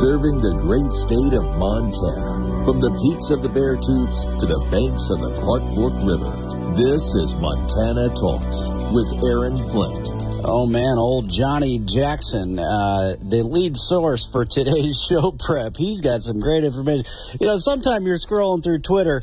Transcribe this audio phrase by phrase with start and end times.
[0.00, 2.64] serving the great state of Montana.
[2.64, 6.72] From the peaks of the Bear Beartooths to the banks of the Clark Fork River,
[6.72, 10.08] this is Montana Talks with Aaron Flint.
[10.42, 15.76] Oh man, old Johnny Jackson, uh, the lead source for today's show prep.
[15.76, 17.04] He's got some great information.
[17.38, 19.20] You know, sometime you're scrolling through Twitter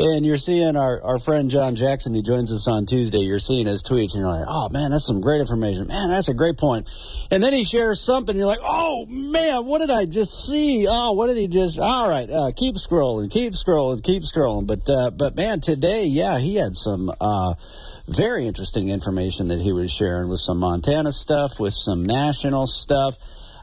[0.00, 3.66] and you're seeing our, our friend John Jackson, who joins us on Tuesday, you're seeing
[3.66, 5.86] his tweets, and you're like, oh man, that's some great information.
[5.88, 6.88] Man, that's a great point.
[7.30, 10.86] And then he shares something, you're like, oh man, what did I just see?
[10.88, 11.78] Oh, what did he just?
[11.78, 14.66] All right, uh, keep scrolling, keep scrolling, keep scrolling.
[14.66, 17.12] But uh, but man, today, yeah, he had some.
[17.20, 17.54] Uh,
[18.08, 23.16] very interesting information that he was sharing with some Montana stuff, with some national stuff.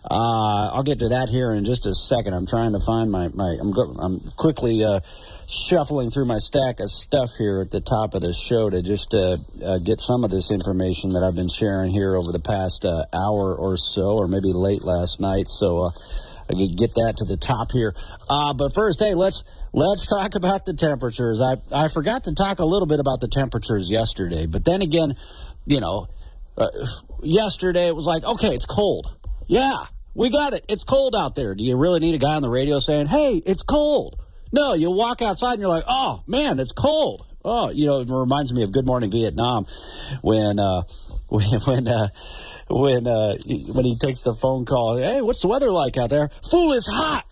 [0.10, 2.34] Uh, I'll get to that here in just a second.
[2.34, 5.02] I'm trying to find my, my I'm, go, I'm quickly uh,
[5.48, 9.14] shuffling through my stack of stuff here at the top of the show to just
[9.14, 12.84] uh, uh, get some of this information that I've been sharing here over the past
[12.84, 15.50] uh, hour or so, or maybe late last night.
[15.50, 15.88] So uh,
[16.50, 17.96] I can get that to the top here.
[18.30, 21.40] Uh, but first, hey, let's let's talk about the temperatures.
[21.40, 25.16] I I forgot to talk a little bit about the temperatures yesterday, but then again,
[25.66, 26.10] you know,
[26.58, 26.68] uh,
[27.24, 29.16] yesterday it was like, okay, it's cold.
[29.48, 30.66] Yeah, we got it.
[30.68, 31.56] It's cold out there.
[31.56, 34.22] Do you really need a guy on the radio saying, "Hey, it's cold"?
[34.52, 37.26] No, you walk outside and you're like, oh man, it's cold.
[37.44, 39.66] Oh, you know, it reminds me of Good Morning Vietnam
[40.22, 40.84] when uh,
[41.30, 42.08] when when uh,
[42.70, 44.98] when uh, when he takes the phone call.
[44.98, 46.30] Hey, what's the weather like out there?
[46.50, 47.26] Fool, it's hot.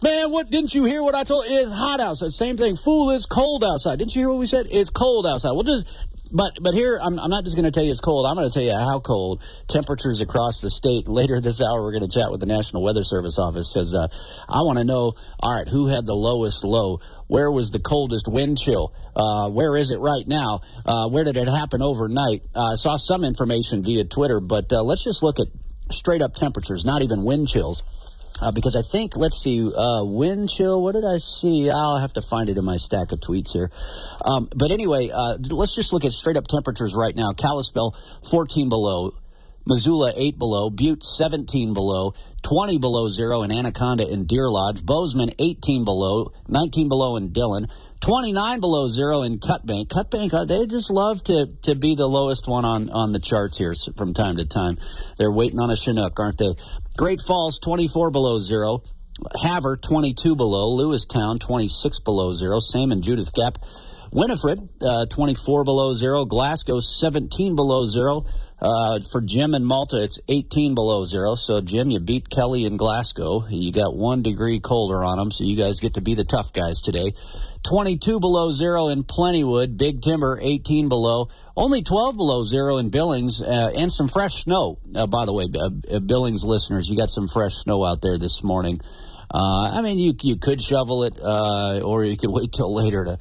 [0.00, 1.44] Man, what didn't you hear what I told?
[1.48, 2.30] It's hot outside.
[2.30, 2.76] Same thing.
[2.76, 3.98] Fool, it's cold outside.
[3.98, 4.66] Didn't you hear what we said?
[4.70, 5.52] It's cold outside.
[5.52, 5.86] Well, just
[6.32, 8.26] but but here I'm, I'm not just going to tell you it's cold.
[8.26, 11.08] I'm going to tell you how cold temperatures across the state.
[11.18, 14.08] Later this hour, we're going to chat with the National Weather Service office because uh,
[14.48, 15.14] I want to know.
[15.40, 17.00] All right, who had the lowest low?
[17.26, 18.94] Where was the coldest wind chill?
[19.14, 20.60] Uh, where is it right now?
[20.86, 22.42] Uh, where did it happen overnight?
[22.54, 25.46] Uh, I saw some information via Twitter, but uh, let's just look at
[25.90, 28.07] straight up temperatures, not even wind chills.
[28.40, 31.70] Uh, because I think, let's see, uh, wind chill, what did I see?
[31.70, 33.70] I'll have to find it in my stack of tweets here.
[34.24, 37.32] Um, but anyway, uh, let's just look at straight up temperatures right now.
[37.32, 37.96] Kalispell,
[38.30, 39.12] 14 below.
[39.66, 40.70] Missoula, 8 below.
[40.70, 42.14] Butte, 17 below.
[42.42, 44.84] 20 below zero in Anaconda and Deer Lodge.
[44.84, 46.32] Bozeman, 18 below.
[46.48, 47.68] 19 below in Dillon.
[48.00, 49.88] 29 below zero in Cut Bank.
[49.88, 53.58] Cutbank, uh, they just love to, to be the lowest one on, on the charts
[53.58, 54.78] here from time to time.
[55.16, 56.54] They're waiting on a Chinook, aren't they?
[56.96, 58.82] Great Falls, 24 below zero.
[59.40, 60.76] Havre, 22 below.
[60.76, 62.60] Lewistown, 26 below zero.
[62.60, 63.58] Same in Judith Gap.
[64.12, 66.24] Winifred, uh, 24 below zero.
[66.24, 68.24] Glasgow, 17 below zero.
[68.60, 71.36] Uh, for Jim and Malta, it's 18 below zero.
[71.36, 73.46] So, Jim, you beat Kelly in Glasgow.
[73.48, 76.52] You got one degree colder on them, so you guys get to be the tough
[76.52, 77.12] guys today.
[77.62, 79.76] 22 below zero in Plentywood.
[79.76, 81.28] Big Timber, 18 below.
[81.56, 84.78] Only 12 below zero in Billings, uh, and some fresh snow.
[84.92, 88.18] Uh, by the way, uh, uh, Billings listeners, you got some fresh snow out there
[88.18, 88.80] this morning.
[89.30, 93.18] Uh, I mean, you you could shovel it, or you could wait till later to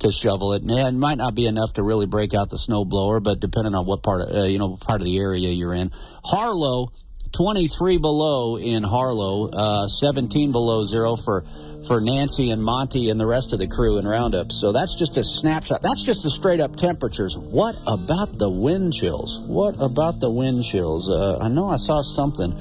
[0.00, 0.62] to shovel it.
[0.62, 3.74] And it might not be enough to really break out the snow blower, but depending
[3.74, 5.90] on what part, of, you know, part of the area you're in.
[6.24, 6.92] Harlow,
[7.32, 11.44] 23 below in Harlow, 17 below zero for
[11.86, 14.50] for Nancy and Monty and the rest of the crew in Roundup.
[14.52, 15.82] So that's just a snapshot.
[15.82, 17.36] That's just the straight up temperatures.
[17.36, 19.46] What about the wind chills?
[19.48, 21.08] What about the wind chills?
[21.08, 22.54] Uh, I know I saw something.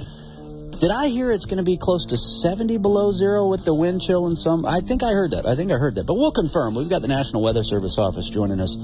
[0.80, 4.00] Did I hear it's going to be close to 70 below zero with the wind
[4.00, 4.64] chill and some?
[4.64, 5.48] I think I heard that.
[5.48, 6.06] I think I heard that.
[6.06, 6.76] But we'll confirm.
[6.76, 8.78] We've got the National Weather Service office joining us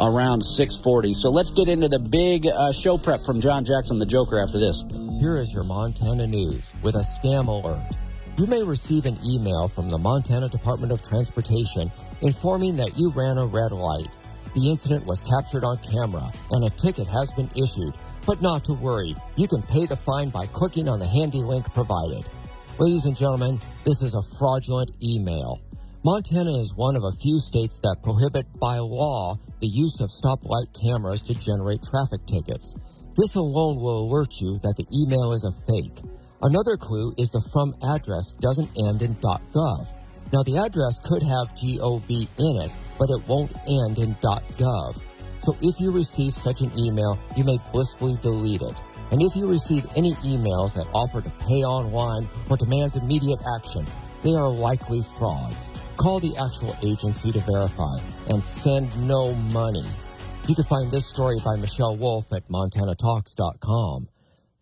[0.00, 1.12] around 640.
[1.12, 4.58] So let's get into the big uh, show prep from John Jackson, the Joker, after
[4.58, 4.82] this.
[5.20, 7.84] Here is your Montana news with a scam alert.
[8.38, 11.92] You may receive an email from the Montana Department of Transportation
[12.22, 14.16] informing that you ran a red light.
[14.54, 17.92] The incident was captured on camera and a ticket has been issued.
[18.26, 21.72] But not to worry, you can pay the fine by clicking on the handy link
[21.72, 22.28] provided.
[22.76, 25.60] Ladies and gentlemen, this is a fraudulent email.
[26.04, 30.66] Montana is one of a few states that prohibit by law the use of stoplight
[30.74, 32.74] cameras to generate traffic tickets.
[33.16, 36.02] This alone will alert you that the email is a fake.
[36.42, 39.92] Another clue is the from address doesn't end in .gov.
[40.32, 45.00] Now the address could have .gov in it, but it won't end in .gov.
[45.46, 48.80] So if you receive such an email, you may blissfully delete it.
[49.12, 53.86] And if you receive any emails that offer to pay online or demands immediate action,
[54.24, 55.70] they are likely frauds.
[55.98, 57.96] Call the actual agency to verify
[58.28, 59.86] and send no money.
[60.48, 64.08] You can find this story by Michelle Wolf at montanatalks.com.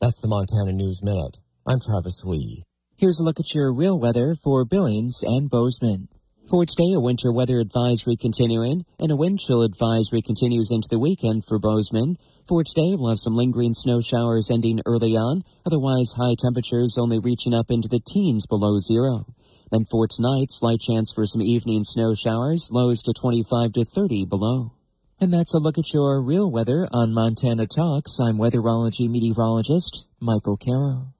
[0.02, 1.38] That's the Montana News Minute.
[1.66, 2.62] I'm Travis Lee.
[2.94, 6.08] Here's a look at your real weather for Billings and Bozeman.
[6.46, 10.98] For today, a winter weather advisory continuing and a wind chill advisory continues into the
[10.98, 12.18] weekend for Bozeman.
[12.46, 17.18] For today, we'll have some lingering snow showers ending early on, otherwise high temperatures only
[17.18, 19.24] reaching up into the teens below zero.
[19.70, 24.26] Then for tonight, slight chance for some evening snow showers, lows to 25 to 30
[24.26, 24.72] below.
[25.18, 28.20] And that's a look at your real weather on Montana Talks.
[28.20, 31.13] I'm weatherology meteorologist Michael Caro.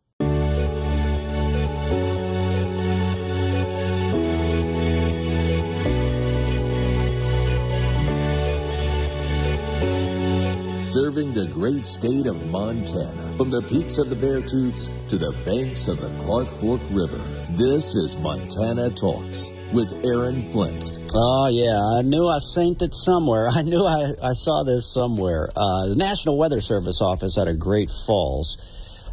[10.84, 15.88] Serving the great state of Montana from the peaks of the Beartooths to the banks
[15.88, 17.16] of the Clark Fork River.
[17.52, 21.00] This is Montana Talks with Aaron Flint.
[21.14, 21.80] Oh, yeah.
[21.98, 23.48] I knew I synced it somewhere.
[23.50, 25.48] I knew I, I saw this somewhere.
[25.56, 28.58] Uh, the National Weather Service office out of Great Falls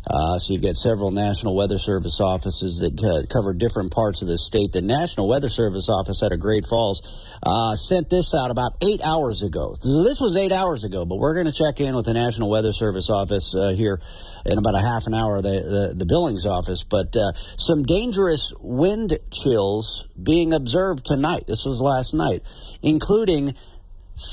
[0.09, 4.37] uh, so you've got several National Weather Service offices that cover different parts of the
[4.37, 4.71] state.
[4.71, 7.01] The National Weather Service office out of Great Falls
[7.43, 9.75] uh, sent this out about eight hours ago.
[9.81, 12.71] This was eight hours ago, but we're going to check in with the National Weather
[12.71, 14.01] Service office uh, here
[14.45, 16.83] in about a half an hour, the, the, the Billings office.
[16.83, 21.45] But uh, some dangerous wind chills being observed tonight.
[21.45, 22.41] This was last night,
[22.81, 23.53] including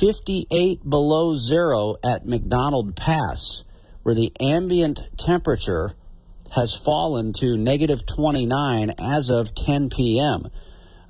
[0.01, 3.65] 58 below zero at MacDonald Pass
[4.03, 5.95] where the ambient temperature
[6.55, 10.51] has fallen to negative 29 as of 10 p.m.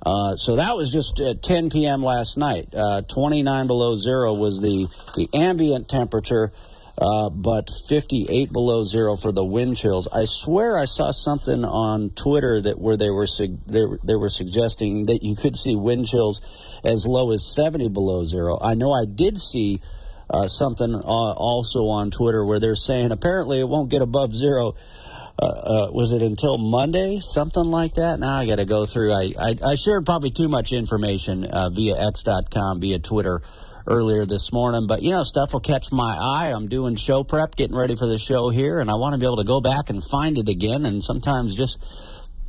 [0.05, 2.01] Uh, so that was just at 10 p.m.
[2.01, 2.67] last night.
[2.73, 6.51] Uh, 29 below zero was the, the ambient temperature,
[6.97, 10.07] uh, but 58 below zero for the wind chills.
[10.07, 13.27] I swear I saw something on Twitter that where they were
[13.67, 16.41] they, they were suggesting that you could see wind chills
[16.83, 18.57] as low as 70 below zero.
[18.61, 19.79] I know I did see
[20.29, 24.73] uh, something uh, also on Twitter where they're saying apparently it won't get above zero.
[25.41, 28.19] Uh, uh was it until Monday, something like that?
[28.19, 29.13] Now I got to go through.
[29.13, 33.41] I, I, I, shared probably too much information uh, via X.com, via Twitter
[33.87, 36.51] earlier this morning, but you know, stuff will catch my eye.
[36.53, 39.25] I'm doing show prep, getting ready for the show here, and I want to be
[39.25, 41.79] able to go back and find it again, and sometimes just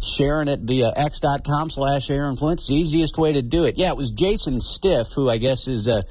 [0.03, 2.61] sharing it via x.com slash Aaron Flint.
[2.61, 3.79] It's the easiest way to do it.
[3.79, 6.05] Yeah, it was Jason Stiff, who I guess is a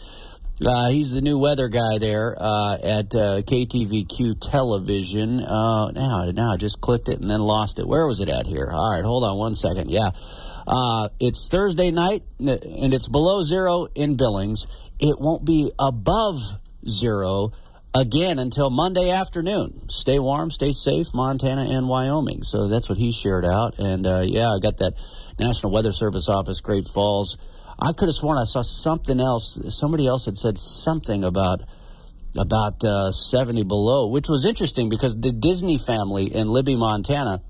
[0.65, 5.39] uh, he's the new weather guy there uh, at uh, KTVQ Television.
[5.39, 7.88] Uh, now, now I just clicked it and then lost it.
[7.88, 8.69] Where was it at here?
[8.71, 9.89] All right, hold on one second.
[9.89, 10.11] Yeah,
[10.67, 14.67] uh, it's Thursday night and it's below zero in Billings.
[15.00, 16.39] It won't be above
[16.88, 17.53] zero
[17.95, 19.89] again until Monday afternoon.
[19.89, 22.44] Stay warm, stay safe, Montana and Wyoming.
[22.44, 23.79] So that's what he shared out.
[23.79, 24.94] And uh, yeah, I got that
[25.39, 27.38] National Weather Service office, Great Falls.
[27.81, 29.59] I could have sworn I saw something else.
[29.69, 31.61] Somebody else had said something about
[32.37, 37.41] about uh, 70 below, which was interesting because the Disney family in Libby, Montana,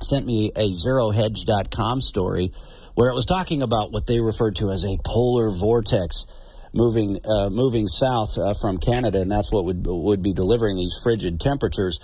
[0.00, 2.52] sent me a zerohedge.com story
[2.94, 6.26] where it was talking about what they referred to as a polar vortex
[6.72, 10.98] moving uh, moving south uh, from Canada, and that's what would would be delivering these
[11.02, 12.00] frigid temperatures.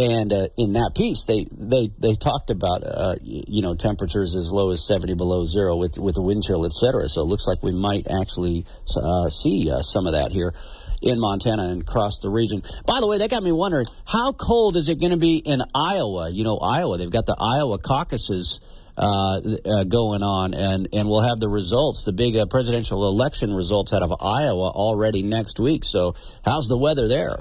[0.00, 4.50] And uh, in that piece, they they they talked about uh, you know temperatures as
[4.50, 7.06] low as 70 below zero with with the wind chill, et cetera.
[7.06, 8.64] So it looks like we might actually
[8.96, 10.54] uh, see uh, some of that here
[11.02, 12.62] in Montana and across the region.
[12.86, 15.60] By the way, that got me wondering how cold is it going to be in
[15.74, 16.30] Iowa?
[16.30, 18.60] You know, Iowa, they've got the Iowa caucuses.
[18.98, 23.94] Uh, uh, going on, and, and we'll have the results, the big presidential election results
[23.94, 25.84] out of Iowa already next week.
[25.84, 26.14] So,
[26.44, 27.36] how's the weather there?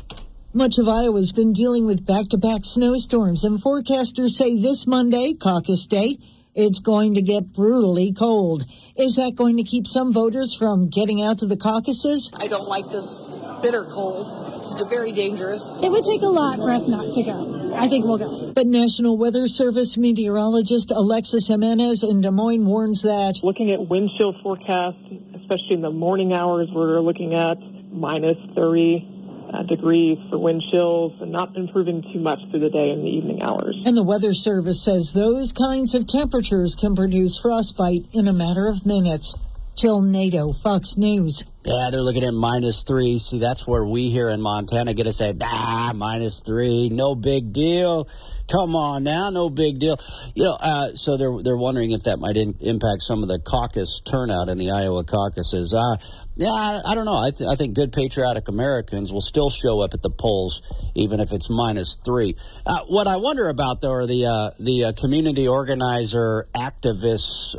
[0.54, 5.36] Much of Iowa's been dealing with back to back snowstorms, and forecasters say this Monday,
[5.36, 6.18] caucus day,
[6.56, 8.64] it's going to get brutally cold.
[8.98, 12.32] Is that going to keep some voters from getting out to the caucuses?
[12.34, 13.30] I don't like this
[13.62, 14.58] bitter cold.
[14.58, 15.82] It's very dangerous.
[15.84, 17.76] It would take a lot for us not to go.
[17.76, 18.52] I think we'll go.
[18.52, 24.10] But National Weather Service meteorologist Alexis Jimenez in Des Moines warns that looking at wind
[24.18, 24.98] chill forecasts,
[25.36, 27.60] especially in the morning hours, we're looking at
[27.92, 29.18] minus 30
[29.54, 33.10] uh, degrees for wind chills and not improving too much through the day and the
[33.10, 33.78] evening hours.
[33.86, 38.68] And the Weather Service says those kinds of temperatures can produce frostbite in a matter
[38.68, 39.36] of minutes.
[39.76, 41.44] Jill Nato, Fox News.
[41.66, 43.20] Yeah, they're looking at minus three.
[43.20, 47.54] See, that's where we here in Montana get to say, ah, minus three, no big
[47.54, 48.08] deal.
[48.50, 50.00] Come on now, no big deal.
[50.36, 53.40] You know, uh, so they're they're wondering if that might in, impact some of the
[53.40, 55.74] caucus turnout in the Iowa caucuses.
[55.74, 55.98] Uh,
[56.36, 57.18] yeah, I, I don't know.
[57.18, 60.62] I, th- I, think good patriotic Americans will still show up at the polls,
[60.96, 62.36] even if it's minus three.
[62.66, 67.56] Uh, what I wonder about, though, are the uh, the uh, community organizer activists.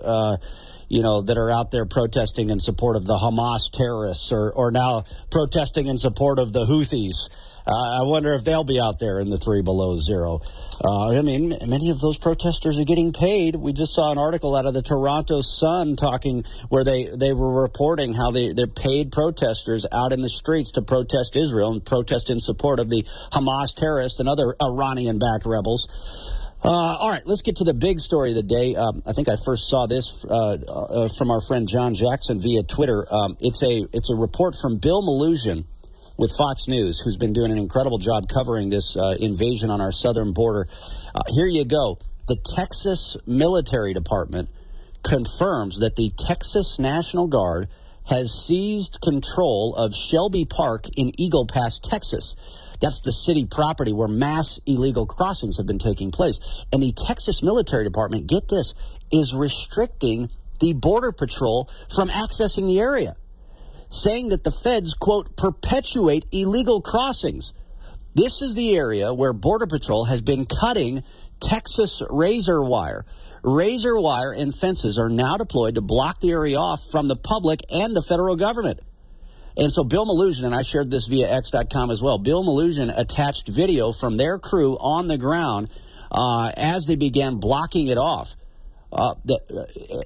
[0.90, 4.72] You know, that are out there protesting in support of the Hamas terrorists, or, or
[4.72, 7.30] now protesting in support of the Houthis.
[7.64, 10.40] Uh, I wonder if they'll be out there in the three below zero.
[10.84, 13.54] Uh, I mean, many of those protesters are getting paid.
[13.54, 17.62] We just saw an article out of the Toronto Sun talking where they, they were
[17.62, 22.30] reporting how they, they're paid protesters out in the streets to protest Israel and protest
[22.30, 25.86] in support of the Hamas terrorists and other Iranian backed rebels.
[26.62, 28.76] Uh, all right, let's get to the big story of the day.
[28.76, 32.62] Um, I think I first saw this uh, uh, from our friend John Jackson via
[32.62, 33.06] Twitter.
[33.10, 35.64] Um, it's a it's a report from Bill Melugin
[36.18, 39.90] with Fox News, who's been doing an incredible job covering this uh, invasion on our
[39.90, 40.68] southern border.
[41.14, 41.98] Uh, here you go.
[42.28, 44.50] The Texas Military Department
[45.02, 47.68] confirms that the Texas National Guard
[48.10, 52.36] has seized control of Shelby Park in Eagle Pass, Texas.
[52.80, 56.64] That's the city property where mass illegal crossings have been taking place.
[56.72, 58.74] And the Texas Military Department, get this,
[59.12, 63.16] is restricting the Border Patrol from accessing the area,
[63.88, 67.54] saying that the feds, quote, perpetuate illegal crossings.
[68.14, 71.02] This is the area where Border Patrol has been cutting
[71.40, 73.04] Texas razor wire.
[73.42, 77.60] Razor wire and fences are now deployed to block the area off from the public
[77.72, 78.80] and the federal government.
[79.56, 83.48] And so Bill Melugin, and I shared this via X.com as well, Bill Melugin attached
[83.48, 85.68] video from their crew on the ground
[86.10, 88.36] uh, as they began blocking it off.
[88.92, 89.36] Uh, uh,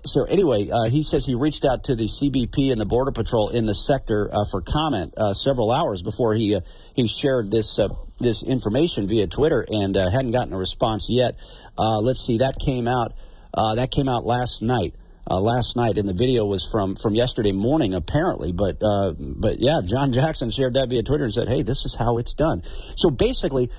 [0.04, 3.48] so anyway, uh, he says he reached out to the CBP and the Border Patrol
[3.48, 6.58] in the sector uh, for comment uh, several hours before he
[6.94, 7.80] he shared this
[8.20, 11.36] this information via Twitter and hadn't gotten a response yet.
[11.78, 13.14] let's see, that came out
[13.54, 14.94] that came out last night
[15.30, 18.52] uh, last night, and the video was from from yesterday morning, apparently.
[18.52, 21.94] But uh, but yeah, John Jackson shared that via Twitter and said, "Hey, this is
[21.94, 23.70] how it's done." So basically,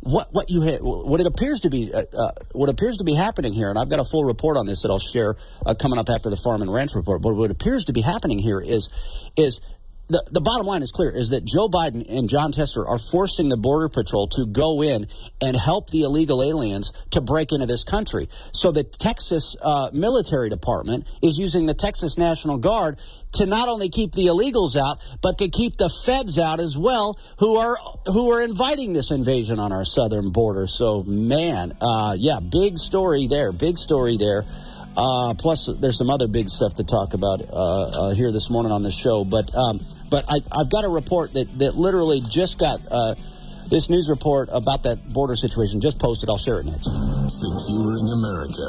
[0.00, 3.14] what what you ha- what it appears to be uh, uh, what appears to be
[3.14, 5.98] happening here, and I've got a full report on this that I'll share uh, coming
[5.98, 7.22] up after the farm and ranch report.
[7.22, 8.90] But what appears to be happening here is
[9.36, 9.60] is
[10.08, 13.48] the, the bottom line is clear is that Joe Biden and Jon Tester are forcing
[13.48, 15.06] the Border Patrol to go in
[15.40, 18.28] and help the illegal aliens to break into this country.
[18.52, 22.98] So the Texas uh, Military Department is using the Texas National Guard
[23.32, 27.18] to not only keep the illegals out, but to keep the feds out as well,
[27.38, 30.66] who are who are inviting this invasion on our southern border.
[30.66, 34.44] So, man, uh, yeah, big story there, big story there.
[34.96, 38.72] Uh, plus, there's some other big stuff to talk about uh, uh, here this morning
[38.72, 39.24] on the show.
[39.24, 39.80] But um,
[40.10, 43.14] but I, have got a report that, that literally just got uh,
[43.72, 46.28] this news report about that border situation just posted.
[46.28, 46.92] I'll share it next.
[46.92, 48.68] Securing America.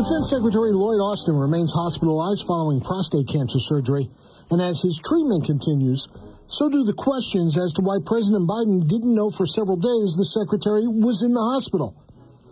[0.00, 4.08] Defense Secretary Lloyd Austin remains hospitalized following prostate cancer surgery.
[4.50, 6.08] And as his treatment continues,
[6.46, 10.24] so do the questions as to why President Biden didn't know for several days the
[10.24, 11.92] secretary was in the hospital.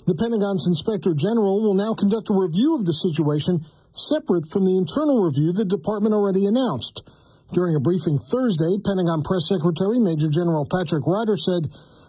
[0.07, 4.79] The Pentagon's inspector general will now conduct a review of the situation separate from the
[4.79, 7.09] internal review the department already announced.
[7.53, 11.67] During a briefing Thursday, Pentagon Press Secretary Major General Patrick Ryder said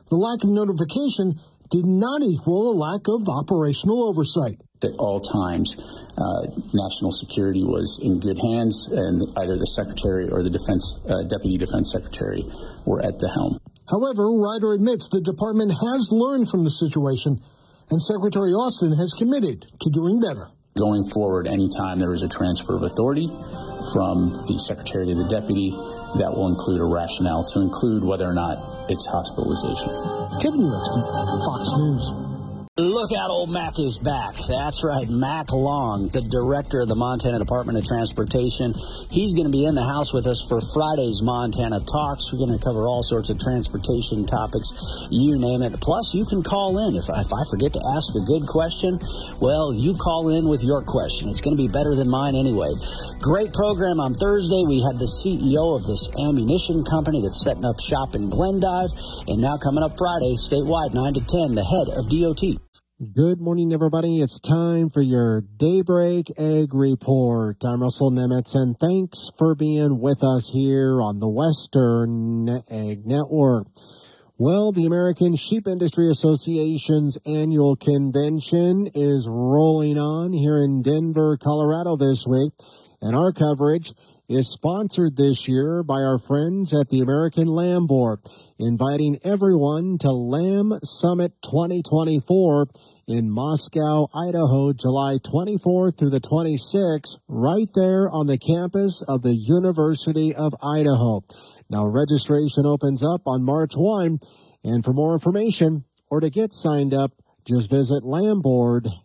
[0.10, 1.40] the lack of notification
[1.72, 4.62] did not equal a lack of operational oversight.
[4.84, 5.76] At all times,
[6.18, 11.24] uh, national security was in good hands, and either the Secretary or the Defense uh,
[11.24, 12.44] Deputy Defense Secretary
[12.86, 13.58] were at the helm.
[13.90, 17.42] However, Ryder admits the department has learned from the situation,
[17.92, 20.48] and Secretary Austin has committed to doing better.
[20.78, 23.28] Going forward, anytime there is a transfer of authority,
[23.94, 25.72] from the secretary to the deputy.
[26.20, 28.60] That will include a rationale to include whether or not
[28.92, 29.88] it's hospitalization.
[30.44, 31.02] Kevin Uretsky,
[31.48, 32.31] Fox News.
[32.80, 34.32] Look out, old Mack is back.
[34.48, 38.72] That's right, Mack Long, the director of the Montana Department of Transportation.
[39.12, 42.32] He's going to be in the house with us for Friday's Montana Talks.
[42.32, 44.72] We're going to cover all sorts of transportation topics,
[45.12, 45.76] you name it.
[45.84, 46.96] Plus, you can call in.
[46.96, 49.04] If, if I forget to ask a good question,
[49.44, 51.28] well, you call in with your question.
[51.28, 52.72] It's going to be better than mine anyway.
[53.20, 54.64] Great program on Thursday.
[54.64, 58.96] We had the CEO of this ammunition company that's setting up shop in Glendive.
[59.28, 62.71] And now coming up Friday, statewide, 9 to 10, the head of DOT.
[63.02, 64.22] Good morning, everybody.
[64.22, 67.58] It's time for your Daybreak Ag Report.
[67.66, 73.66] I'm Russell Nemetz, and thanks for being with us here on the Western Ag Network.
[74.38, 81.96] Well, the American Sheep Industry Association's annual convention is rolling on here in Denver, Colorado
[81.96, 82.54] this week,
[83.02, 83.94] and our coverage
[84.32, 88.20] is sponsored this year by our friends at the American Lamb Board,
[88.58, 92.68] inviting everyone to Lamb Summit 2024
[93.08, 99.36] in Moscow, Idaho, July 24th through the 26th, right there on the campus of the
[99.36, 101.26] University of Idaho.
[101.70, 104.20] Now, registration opens up on March 1,
[104.64, 107.12] and for more information or to get signed up,
[107.44, 108.96] just visit lambboard.com.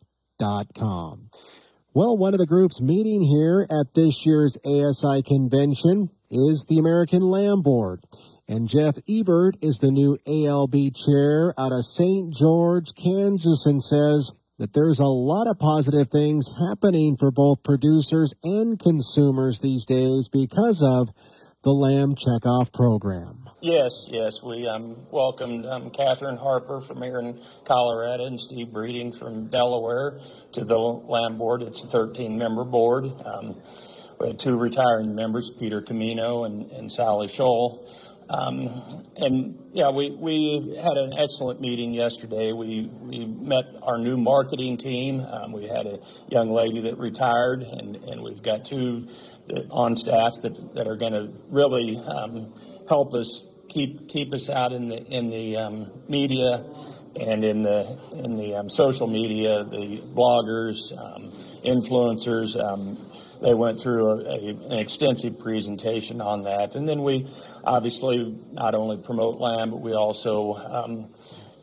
[1.96, 7.22] Well, one of the groups meeting here at this year's ASI convention is the American
[7.22, 8.04] Lamb Board.
[8.46, 12.34] And Jeff Ebert is the new ALB chair out of St.
[12.34, 18.34] George, Kansas, and says that there's a lot of positive things happening for both producers
[18.44, 21.08] and consumers these days because of
[21.66, 23.50] the lamb checkoff program.
[23.60, 24.40] Yes, yes.
[24.40, 30.20] We um, welcomed um, Catherine Harper from here in Colorado and Steve Breeding from Delaware
[30.52, 31.62] to the Lamb Board.
[31.62, 33.06] It's a 13 member board.
[33.24, 33.60] Um,
[34.20, 37.84] we had two retiring members, Peter Camino and, and Sally Scholl.
[38.28, 38.70] Um,
[39.16, 42.52] and yeah, we, we had an excellent meeting yesterday.
[42.52, 45.20] We, we met our new marketing team.
[45.20, 49.08] Um, we had a young lady that retired, and, and we've got two
[49.70, 52.52] on staff that, that are going to really um,
[52.88, 56.64] help us keep keep us out in the in the um, media
[57.20, 59.64] and in the in the um, social media.
[59.64, 61.30] The bloggers, um,
[61.64, 62.56] influencers
[63.42, 66.74] they went through a, a, an extensive presentation on that.
[66.74, 67.26] And then we
[67.64, 71.08] obviously not only promote lamb, but we also um,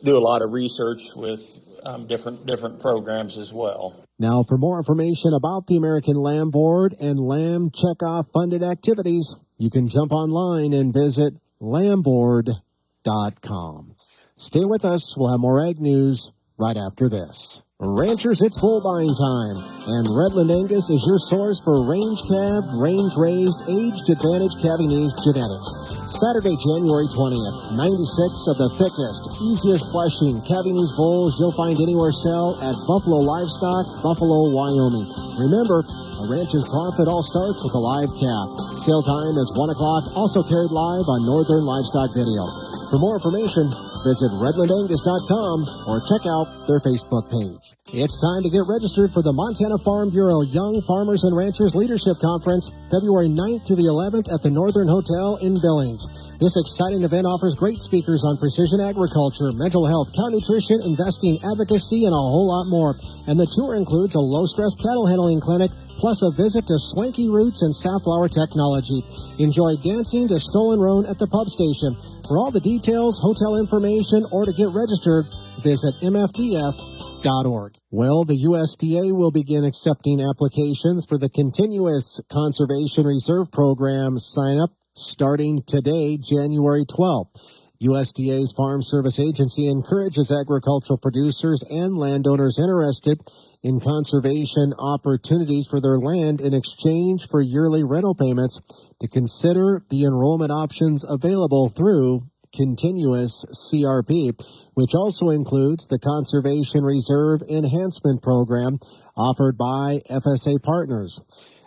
[0.02, 4.03] do a lot of research with um, different different programs as well.
[4.18, 9.70] Now, for more information about the American Lamb Board and Lamb Checkoff funded activities, you
[9.70, 13.96] can jump online and visit lambboard.com.
[14.36, 15.16] Stay with us.
[15.16, 17.60] We'll have more ag news right after this.
[17.82, 19.58] Ranchers, it's bull buying time,
[19.90, 25.68] and Redland Angus is your source for range calf, range raised, aged advantage Cavinese genetics.
[26.06, 32.54] Saturday, January 20th, 96 of the thickest, easiest fleshing Cavinese bulls you'll find anywhere sell
[32.62, 35.10] at Buffalo Livestock, Buffalo, Wyoming.
[35.42, 35.82] Remember,
[36.22, 38.54] a ranch's profit all starts with a live calf.
[38.86, 42.46] Sale time is 1 o'clock, also carried live on Northern Livestock Video.
[42.94, 43.66] For more information,
[44.04, 45.56] visit redlandangus.com
[45.88, 47.74] or check out their Facebook page.
[47.96, 52.20] It's time to get registered for the Montana Farm Bureau Young Farmers and Ranchers Leadership
[52.20, 56.04] Conference, February 9th through the 11th at the Northern Hotel in Billings.
[56.42, 62.04] This exciting event offers great speakers on precision agriculture, mental health, cow nutrition, investing, advocacy,
[62.04, 62.98] and a whole lot more.
[63.30, 65.70] And the tour includes a low stress cattle handling clinic,
[66.04, 69.02] plus a visit to Swanky Roots and Safflower Technology.
[69.38, 71.96] Enjoy dancing to Stolen Roan at the pub station.
[72.28, 75.24] For all the details, hotel information, or to get registered,
[75.62, 77.78] visit mfbf.org.
[77.90, 84.72] Well, the USDA will begin accepting applications for the Continuous Conservation Reserve Program sign up
[84.92, 87.63] starting today, January 12th.
[87.84, 93.20] USDA's Farm Service Agency encourages agricultural producers and landowners interested
[93.62, 98.60] in conservation opportunities for their land in exchange for yearly rental payments
[99.00, 102.22] to consider the enrollment options available through
[102.54, 104.32] continuous CRP,
[104.74, 108.78] which also includes the Conservation Reserve Enhancement Program
[109.16, 111.20] offered by FSA partners.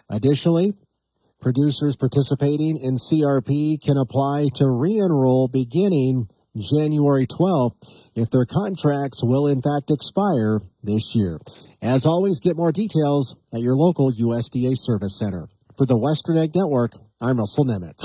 [0.10, 0.74] Additionally,
[1.40, 7.76] Producers participating in CRP can apply to re-enroll beginning January 12th
[8.16, 11.40] if their contracts will in fact expire this year.
[11.82, 15.48] As always, get more details at your local USDA Service Center.
[15.78, 18.02] For the Western Ag Network, I'm Russell Nemetz.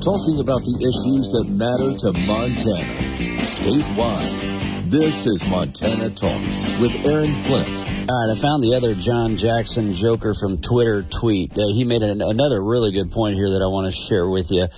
[0.00, 3.09] Talking about the issues that matter to Montana
[3.50, 4.90] statewide.
[4.90, 7.68] This is Montana Talks with Aaron Flint.
[8.08, 11.58] All right, I found the other John Jackson Joker from Twitter tweet.
[11.58, 14.52] Uh, he made an, another really good point here that I want to share with
[14.52, 14.68] you.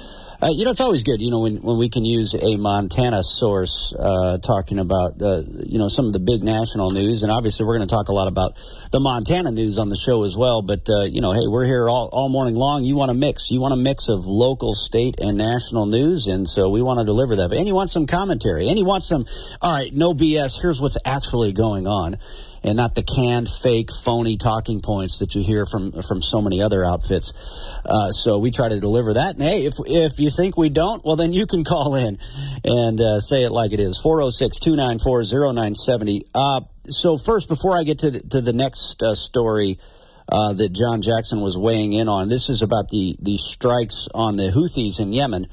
[0.43, 3.23] Uh, you know, it's always good, you know, when, when we can use a Montana
[3.23, 7.23] source uh, talking about, uh, you know, some of the big national news.
[7.23, 8.57] And obviously, we're going to talk a lot about
[8.91, 10.61] the Montana news on the show as well.
[10.61, 12.83] But, uh, you know, hey, we're here all, all morning long.
[12.83, 13.53] You want a mix.
[13.53, 16.27] You want a mix of local, state, and national news.
[16.27, 17.53] And so we want to deliver that.
[17.53, 18.69] And you want some commentary.
[18.69, 19.25] And you want some,
[19.61, 20.61] all right, no BS.
[20.61, 22.17] Here's what's actually going on
[22.65, 26.63] and not the canned, fake, phony talking points that you hear from from so many
[26.63, 27.33] other outfits.
[27.85, 29.35] Uh, so we try to deliver that.
[29.35, 32.19] And hey, if if you think we don't, well then you can call in
[32.65, 34.01] and uh, say it like it is.
[34.03, 36.23] 406-294-0970.
[36.35, 39.79] Uh, so first, before I get to the, to the next uh, story.
[40.29, 42.29] Uh, that John Jackson was weighing in on.
[42.29, 45.49] This is about the, the strikes on the Houthis in Yemen.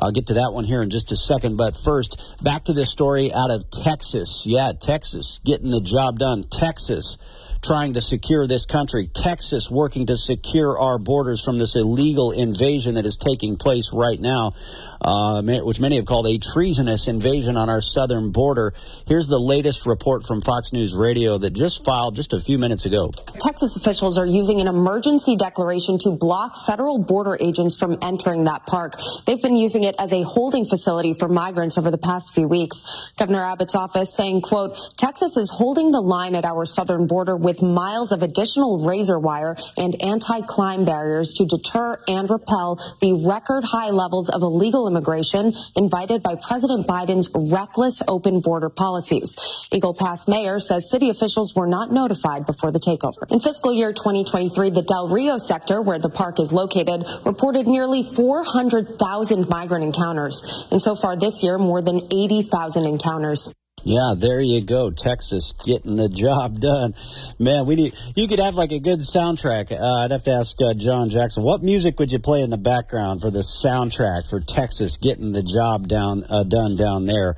[0.00, 1.56] I'll get to that one here in just a second.
[1.56, 4.44] But first, back to this story out of Texas.
[4.46, 6.42] Yeah, Texas getting the job done.
[6.42, 7.18] Texas
[7.62, 9.06] trying to secure this country.
[9.06, 14.18] Texas working to secure our borders from this illegal invasion that is taking place right
[14.18, 14.52] now
[15.00, 18.74] uh, which many have called a treasonous invasion on our southern border.
[19.06, 22.86] Here's the latest report from Fox News Radio that just filed just a few minutes
[22.86, 23.10] ago.
[23.40, 28.66] Texas officials are using an emergency declaration to block federal border agents from entering that
[28.66, 28.94] park.
[29.26, 33.12] They've been using it as a holding facility for migrants over the past few weeks.
[33.18, 37.62] Governor Abbott's office saying, quote, Texas is holding the line at our southern border with
[37.62, 43.90] miles of additional razor wire and anti-climb barriers to deter and repel the record high
[43.90, 49.36] levels of illegal immigration invited by President Biden's reckless open border policies.
[49.70, 53.30] Eagle Pass mayor says city officials were not notified before the takeover.
[53.30, 58.02] In fiscal year 2023, the Del Rio sector, where the park is located, reported nearly
[58.02, 60.66] 400,000 migrant encounters.
[60.70, 63.52] And so far this year, more than 80,000 encounters.
[63.82, 64.90] Yeah, there you go.
[64.90, 66.94] Texas getting the job done.
[67.38, 69.72] Man, we need, you could have like a good soundtrack.
[69.72, 72.58] Uh, I'd have to ask uh, John Jackson, what music would you play in the
[72.58, 77.36] background for the soundtrack for Texas getting the job down, uh, done down there?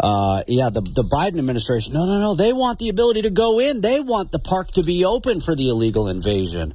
[0.00, 2.34] Uh, yeah, the, the Biden administration, no, no, no.
[2.34, 3.82] They want the ability to go in.
[3.82, 6.74] They want the park to be open for the illegal invasion.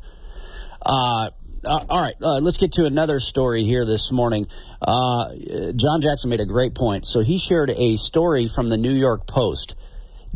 [1.67, 4.47] Uh, all right, uh, let's get to another story here this morning.
[4.81, 5.33] Uh,
[5.75, 7.05] John Jackson made a great point.
[7.05, 9.75] So he shared a story from the New York Post.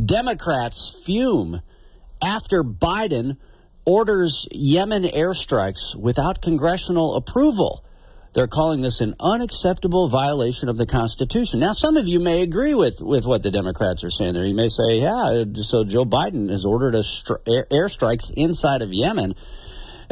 [0.04, 1.62] Democrats fume
[2.22, 3.38] after Biden
[3.86, 7.86] orders Yemen airstrikes without congressional approval.
[8.34, 11.62] They're calling this an unacceptable violation of the Constitution.
[11.62, 14.46] Now, some of you may agree with, with what the Democrats are saying there.
[14.46, 19.34] You may say, yeah, so Joe Biden has ordered stri- airstrikes inside of Yemen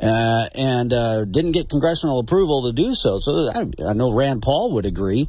[0.02, 3.20] uh, and uh, didn't get congressional approval to do so.
[3.20, 5.28] So I, I know Rand Paul would agree.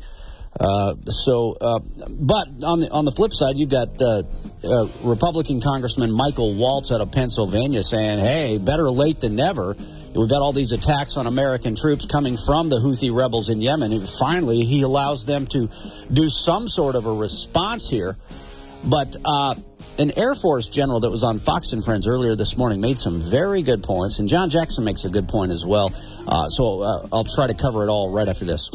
[0.59, 1.79] Uh, so, uh,
[2.11, 4.25] but on the on the flip side, you've got uh,
[4.65, 9.77] uh, Republican Congressman Michael Waltz out of Pennsylvania saying, "Hey, better late than never."
[10.15, 13.93] We've got all these attacks on American troops coming from the Houthi rebels in Yemen.
[13.93, 15.69] And finally, he allows them to
[16.13, 18.17] do some sort of a response here.
[18.83, 19.15] But
[20.01, 23.21] an Air Force general that was on Fox and Friends earlier this morning made some
[23.21, 25.93] very good points, and John Jackson makes a good point as well.
[26.27, 28.71] Uh, so uh, I'll try to cover it all right after this.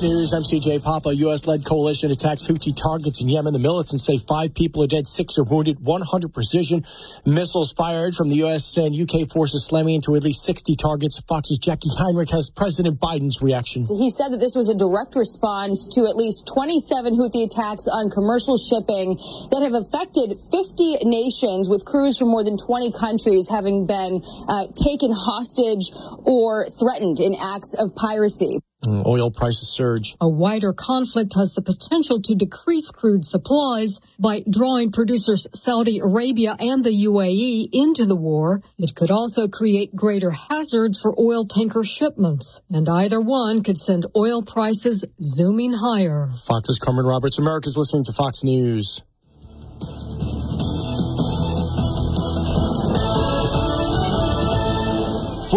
[0.00, 1.12] News, I'm CJ Papa.
[1.12, 3.52] U.S.-led coalition attacks Houthi targets in Yemen.
[3.52, 5.80] The militants say five people are dead, six are wounded.
[5.80, 6.84] 100 precision
[7.26, 8.76] missiles fired from the U.S.
[8.76, 9.26] and U.K.
[9.26, 11.20] forces slamming into at least 60 targets.
[11.26, 13.82] Fox's Jacqui Heinrich has President Biden's reaction.
[13.98, 18.08] He said that this was a direct response to at least 27 Houthi attacks on
[18.08, 19.16] commercial shipping
[19.50, 24.66] that have affected 50 nations, with crews from more than 20 countries having been uh,
[24.78, 25.90] taken hostage
[26.22, 28.60] or threatened in acts of piracy.
[28.84, 30.16] Mm, oil prices surge.
[30.20, 36.54] A wider conflict has the potential to decrease crude supplies by drawing producers Saudi Arabia
[36.60, 38.62] and the UAE into the war.
[38.78, 44.06] It could also create greater hazards for oil tanker shipments, and either one could send
[44.16, 46.30] oil prices zooming higher.
[46.46, 47.38] Fox's Carmen Roberts.
[47.38, 49.02] America's listening to Fox News.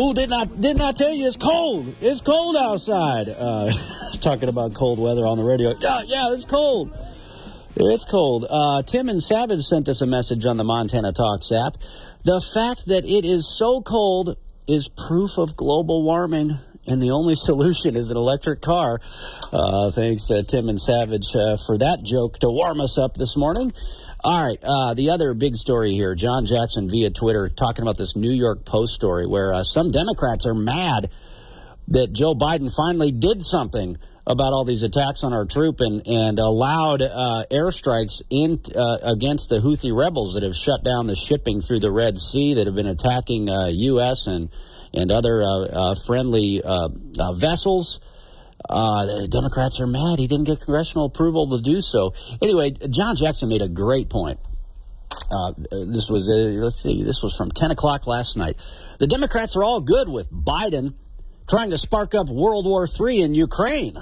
[0.01, 1.95] Fool did not did not I tell you it's cold.
[2.01, 3.27] It's cold outside.
[3.29, 3.69] Uh,
[4.19, 5.75] talking about cold weather on the radio.
[5.79, 6.91] Yeah, yeah, it's cold.
[7.75, 8.47] It's cold.
[8.49, 11.77] Uh, Tim and Savage sent us a message on the Montana Talks app.
[12.23, 14.37] The fact that it is so cold
[14.67, 18.99] is proof of global warming, and the only solution is an electric car.
[19.53, 23.37] Uh, thanks, uh, Tim and Savage, uh, for that joke to warm us up this
[23.37, 23.71] morning.
[24.23, 24.59] All right.
[24.61, 28.65] Uh, the other big story here John Jackson via Twitter talking about this New York
[28.65, 31.09] Post story where uh, some Democrats are mad
[31.87, 36.37] that Joe Biden finally did something about all these attacks on our troop and, and
[36.37, 41.59] allowed uh, airstrikes in uh, against the Houthi rebels that have shut down the shipping
[41.59, 44.27] through the Red Sea that have been attacking U.S.
[44.27, 44.49] Uh, and
[44.93, 46.61] and other uh, friendly
[47.33, 47.99] vessels.
[48.69, 52.13] Uh, the Democrats are mad he didn't get congressional approval to do so.
[52.41, 54.39] Anyway, John Jackson made a great point.
[55.31, 58.57] Uh, this was uh, let's see, this was from 10 o'clock last night.
[58.99, 60.95] The Democrats are all good with Biden
[61.49, 63.97] trying to spark up World War III in Ukraine,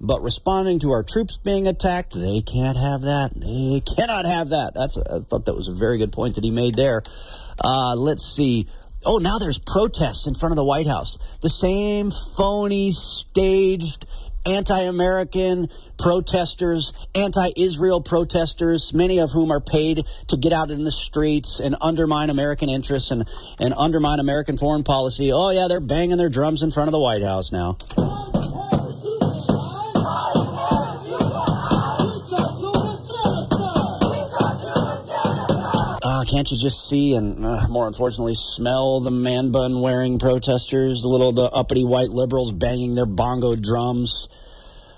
[0.00, 3.32] but responding to our troops being attacked, they can't have that.
[3.34, 4.74] They cannot have that.
[4.74, 7.02] That's I thought that was a very good point that he made there.
[7.62, 8.66] Uh, let's see.
[9.08, 11.16] Oh, now there's protests in front of the White House.
[11.40, 14.04] The same phony, staged,
[14.44, 20.84] anti American protesters, anti Israel protesters, many of whom are paid to get out in
[20.84, 23.26] the streets and undermine American interests and,
[23.58, 25.32] and undermine American foreign policy.
[25.32, 27.78] Oh, yeah, they're banging their drums in front of the White House now.
[36.28, 41.08] Can't you just see and uh, more unfortunately smell the man bun wearing protesters, the
[41.08, 44.28] little the uppity white liberals banging their bongo drums?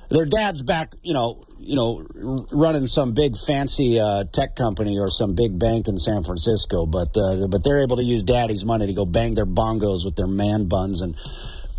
[0.09, 2.05] Their dad's back, you know, you know,
[2.51, 7.17] running some big fancy uh, tech company or some big bank in San Francisco, but
[7.17, 10.27] uh, but they're able to use daddy's money to go bang their bongos with their
[10.27, 11.15] man buns and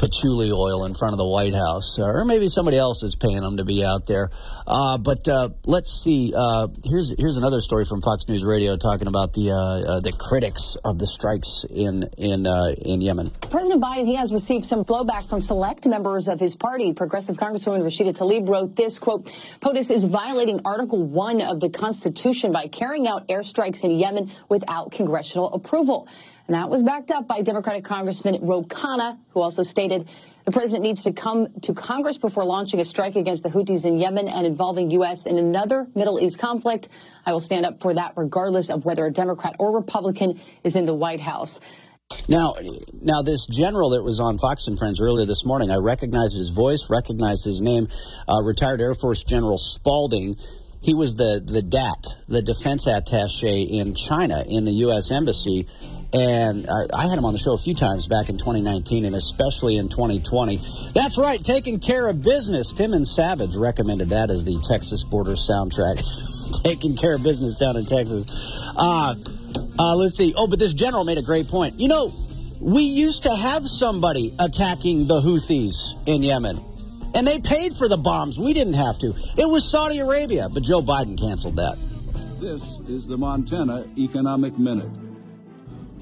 [0.02, 3.58] patchouli oil in front of the White House, or maybe somebody else is paying them
[3.58, 4.32] to be out there.
[4.66, 6.34] Uh, but uh, let's see.
[6.36, 10.12] Uh, here's here's another story from Fox News Radio talking about the uh, uh, the
[10.12, 13.30] critics of the strikes in in uh, in Yemen.
[13.52, 16.94] President Biden he has received some blowback from select members of his party.
[16.94, 22.52] Progressive Congresswoman Rashida Tlaib wrote this quote: "POTUS is violating Article One of the Constitution
[22.52, 26.08] by carrying out airstrikes in Yemen without congressional approval."
[26.52, 30.10] And that was backed up by Democratic Congressman Ro Khanna, who also stated
[30.44, 33.98] the president needs to come to Congress before launching a strike against the Houthis in
[33.98, 35.26] Yemen and involving U.S.
[35.26, 36.90] in another Middle East conflict.
[37.26, 40.86] I will stand up for that regardless of whether a Democrat or Republican is in
[40.86, 41.62] the White House.
[42.28, 42.56] Now,
[43.02, 46.50] now this general that was on Fox and Friends earlier this morning, I recognized his
[46.50, 47.88] voice, recognized his name,
[48.28, 50.36] uh, retired Air Force General Spalding.
[50.82, 55.12] He was the, the DAT, the defense attache in China in the U.S.
[55.12, 55.66] Embassy.
[56.14, 59.16] And I, I, had him on the show a few times back in 2019 and
[59.16, 60.60] especially in 2020.
[60.94, 62.74] That's right, taking care of business.
[62.74, 66.04] Tim and Savage recommended that as the Texas border soundtrack.
[66.64, 68.26] taking care of business down in Texas.
[68.76, 69.16] Uh,
[69.80, 70.34] uh, let's see.
[70.36, 71.80] Oh, but this general made a great point.
[71.80, 72.14] You know,
[72.60, 76.60] we used to have somebody attacking the Houthis in Yemen.
[77.14, 78.40] And they paid for the bombs.
[78.40, 79.08] We didn't have to.
[79.38, 81.78] It was Saudi Arabia, but Joe Biden canceled that.
[82.40, 84.90] This is the Montana Economic Minute.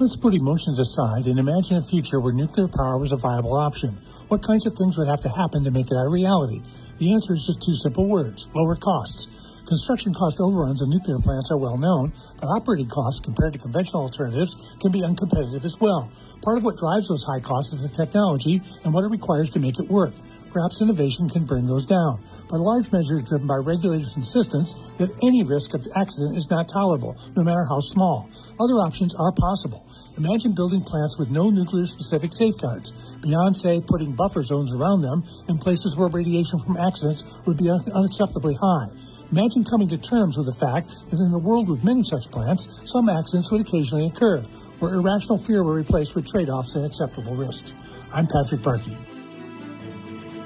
[0.00, 3.98] Let's put emotions aside and imagine a future where nuclear power was a viable option.
[4.28, 6.62] What kinds of things would have to happen to make that a reality?
[6.96, 9.60] The answer is just two simple words lower costs.
[9.66, 14.02] Construction cost overruns on nuclear plants are well known, but operating costs compared to conventional
[14.02, 16.10] alternatives can be uncompetitive as well.
[16.42, 19.60] Part of what drives those high costs is the technology and what it requires to
[19.60, 20.14] make it work.
[20.50, 24.90] Perhaps innovation can bring those down, but a large measure is driven by regulators' insistence
[24.98, 28.28] that any risk of accident is not tolerable, no matter how small.
[28.58, 29.86] Other options are possible.
[30.20, 35.24] Imagine building plants with no nuclear specific safeguards, beyond, say, putting buffer zones around them
[35.48, 38.88] in places where radiation from accidents would be un- unacceptably high.
[39.32, 42.82] Imagine coming to terms with the fact that in a world with many such plants,
[42.84, 44.42] some accidents would occasionally occur,
[44.78, 47.72] where irrational fear were replaced with trade offs and acceptable risks.
[48.12, 49.09] I'm Patrick Barkey.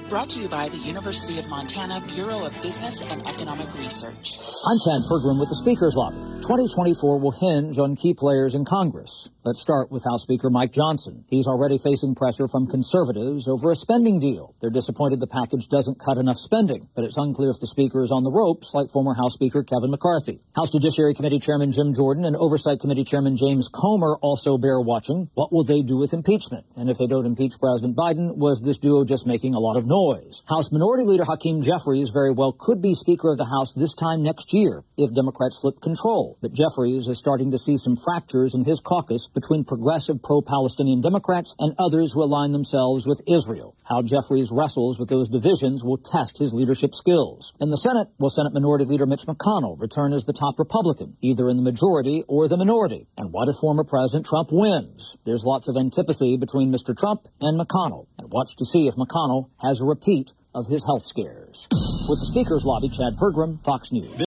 [0.09, 4.37] Brought to you by the University of Montana Bureau of Business and Economic Research.
[4.69, 6.19] I'm Chad Pergram with the Speaker's Lobby.
[6.45, 9.31] 2024 will hinge on key players in Congress.
[9.45, 11.25] Let's start with House Speaker Mike Johnson.
[11.29, 14.55] He's already facing pressure from conservatives over a spending deal.
[14.61, 18.13] They're disappointed the package doesn't cut enough spending, but it's unclear if the Speaker is
[18.13, 20.41] on the ropes like former House Speaker Kevin McCarthy.
[20.55, 25.31] House Judiciary Committee Chairman Jim Jordan and Oversight Committee Chairman James Comer also bear watching.
[25.33, 26.67] What will they do with impeachment?
[26.77, 29.87] And if they don't impeach President Biden, was this duo just making a lot of
[29.87, 29.94] noise?
[29.95, 34.25] House Minority Leader Hakeem Jeffries very well could be Speaker of the House this time
[34.25, 36.37] next year if Democrats flip control.
[36.43, 41.55] But Jeffries is starting to see some fractures in his caucus between progressive pro-Palestinian Democrats
[41.61, 43.77] and others who align themselves with Israel.
[43.85, 47.53] How Jeffries wrestles with those divisions will test his leadership skills.
[47.61, 51.49] In the Senate, will Senate Minority Leader Mitch McConnell return as the top Republican, either
[51.49, 53.07] in the majority or the minority?
[53.17, 55.17] And what if former President Trump wins?
[55.25, 56.99] There's lots of antipathy between Mr.
[56.99, 58.09] Trump and McConnell.
[58.19, 61.69] And watch to see if McConnell has a repeat of his health scares.
[62.09, 64.25] With the Speaker's Lobby, Chad Pergram, Fox News.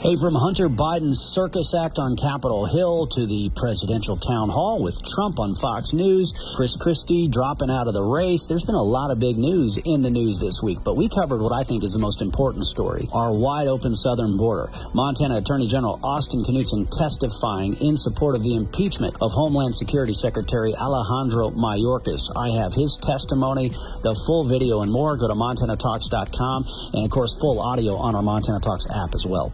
[0.00, 4.96] Hey, from Hunter Biden's circus act on Capitol Hill to the presidential town hall with
[5.04, 8.46] Trump on Fox News, Chris Christie dropping out of the race.
[8.46, 11.42] There's been a lot of big news in the news this week, but we covered
[11.42, 14.72] what I think is the most important story our wide open southern border.
[14.94, 20.72] Montana Attorney General Austin Knudsen testifying in support of the impeachment of Homeland Security Secretary
[20.80, 22.32] Alejandro Mayorkas.
[22.34, 23.68] I have his testimony,
[24.00, 25.18] the full video, and more.
[25.18, 26.64] Go to MontanaTalks.com,
[26.96, 29.52] and of course, full audio on our Montana Talks app as well.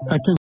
[0.00, 0.38] I think.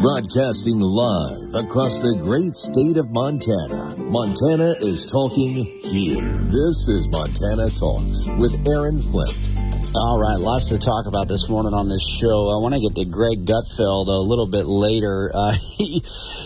[0.00, 3.96] Broadcasting live across the great state of Montana.
[3.98, 6.32] Montana is talking here.
[6.32, 9.51] This is Montana Talks with Aaron Flint.
[9.94, 12.48] All right, lots to talk about this morning on this show.
[12.48, 15.30] I want to get to Greg Gutfeld a little bit later.
[15.42, 16.02] Uh, he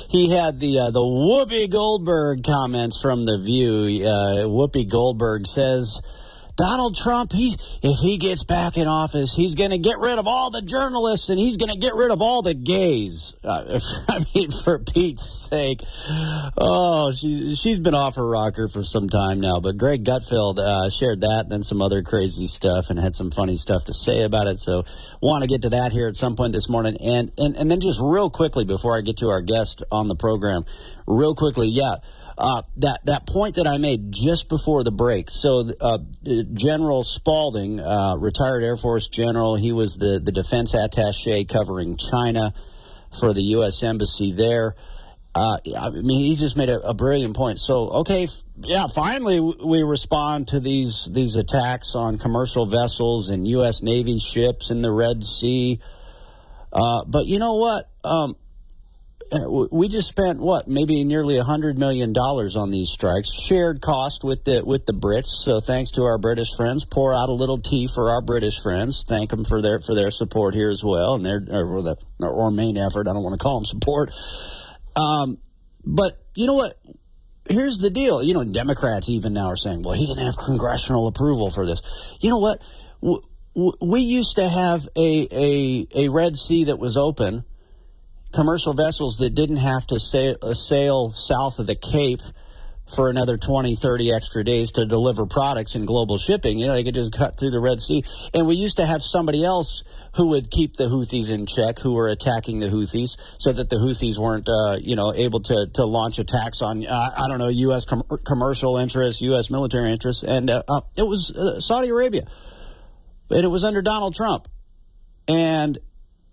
[0.09, 4.07] he had the uh, the Whoopi Goldberg comments from the View.
[4.07, 6.01] Uh, Whoopi Goldberg says
[6.57, 10.27] Donald Trump, he if he gets back in office, he's going to get rid of
[10.27, 13.35] all the journalists and he's going to get rid of all the gays.
[13.45, 15.83] Uh, I mean, for Pete's sake.
[16.57, 19.61] Oh, she she's been off her rocker for some time now.
[19.61, 23.31] But Greg Gutfeld uh, shared that and then some other crazy stuff and had some
[23.31, 24.59] funny stuff to say about it.
[24.59, 24.85] So,
[25.21, 26.97] want to get to that here at some point this morning.
[27.03, 30.17] And and and then just real quickly before I get to our guest on the
[30.17, 30.65] program,
[31.07, 31.97] real quickly, yeah
[32.39, 35.31] uh, that that point that I made just before the break.
[35.31, 35.99] So, uh,
[36.53, 42.53] General Spalding, uh, retired Air Force general, he was the the defense attaché covering China
[43.19, 43.83] for the U.S.
[43.83, 44.75] Embassy there.
[45.35, 47.59] Uh, I mean, he just made a, a brilliant point.
[47.59, 53.47] So, okay, f- yeah, finally we respond to these these attacks on commercial vessels and
[53.49, 53.83] U.S.
[53.83, 55.79] Navy ships in the Red Sea.
[56.73, 57.91] Uh, but you know what?
[58.05, 58.37] Um,
[59.71, 64.45] we just spent what maybe nearly hundred million dollars on these strikes, shared cost with
[64.45, 65.27] the with the Brits.
[65.27, 69.05] So thanks to our British friends, pour out a little tea for our British friends.
[69.07, 72.51] Thank them for their for their support here as well, and their or, the, or
[72.51, 73.09] main effort.
[73.09, 74.11] I don't want to call them support.
[74.97, 75.39] Um,
[75.85, 76.75] but you know what?
[77.49, 78.23] Here's the deal.
[78.23, 81.81] You know, Democrats even now are saying, "Well, he didn't have congressional approval for this."
[82.21, 82.63] You know what?
[83.81, 87.45] We used to have a a, a Red Sea that was open
[88.37, 92.21] commercial vessels that didn't have to sail, uh, sail south of the Cape
[92.87, 96.59] for another 20, 30 extra days to deliver products in global shipping.
[96.59, 98.05] You know, they could just cut through the Red Sea.
[98.33, 99.83] And we used to have somebody else
[100.17, 103.77] who would keep the Houthis in check, who were attacking the Houthis, so that the
[103.77, 107.49] Houthis weren't, uh, you know, able to, to launch attacks on, uh, I don't know,
[107.49, 107.87] U.S.
[107.87, 109.51] Com- commercial interests, U.S.
[109.51, 110.23] military interests.
[110.23, 112.27] And uh, uh, it was uh, Saudi Arabia.
[113.31, 114.47] And it was under Donald Trump.
[115.27, 115.79] And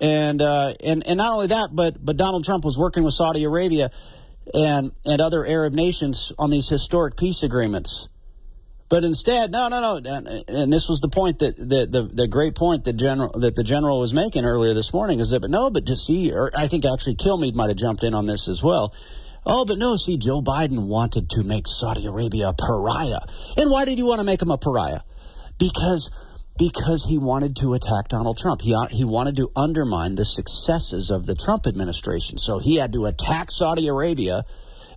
[0.04, 3.46] and uh, and and not only that, but but Donald Trump was working with Saudi
[3.46, 3.90] Arabia
[4.54, 8.10] and and other Arab nations on these historic peace agreements.
[8.90, 12.54] But instead, no, no, no, and, this was the point that the, the the great
[12.54, 15.72] point that general that the general was making earlier this morning is that, but no,
[15.72, 18.62] but to see, or I think actually Kilmeade might have jumped in on this as
[18.62, 18.94] well.
[19.46, 23.22] Oh, but no, see, Joe Biden wanted to make Saudi Arabia a pariah,
[23.58, 25.02] and why did he want to make him a pariah?
[25.58, 26.12] Because
[26.58, 28.62] because he wanted to attack Donald Trump.
[28.62, 32.38] He, he wanted to undermine the successes of the Trump administration.
[32.38, 34.44] So he had to attack Saudi Arabia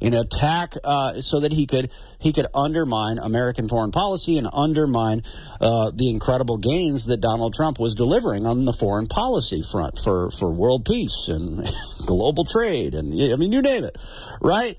[0.01, 5.23] and attack uh, so that he could he could undermine American foreign policy and undermine
[5.61, 10.31] uh, the incredible gains that Donald Trump was delivering on the foreign policy front for,
[10.31, 11.66] for world peace and
[12.07, 13.97] global trade and I mean you name it,
[14.40, 14.79] right?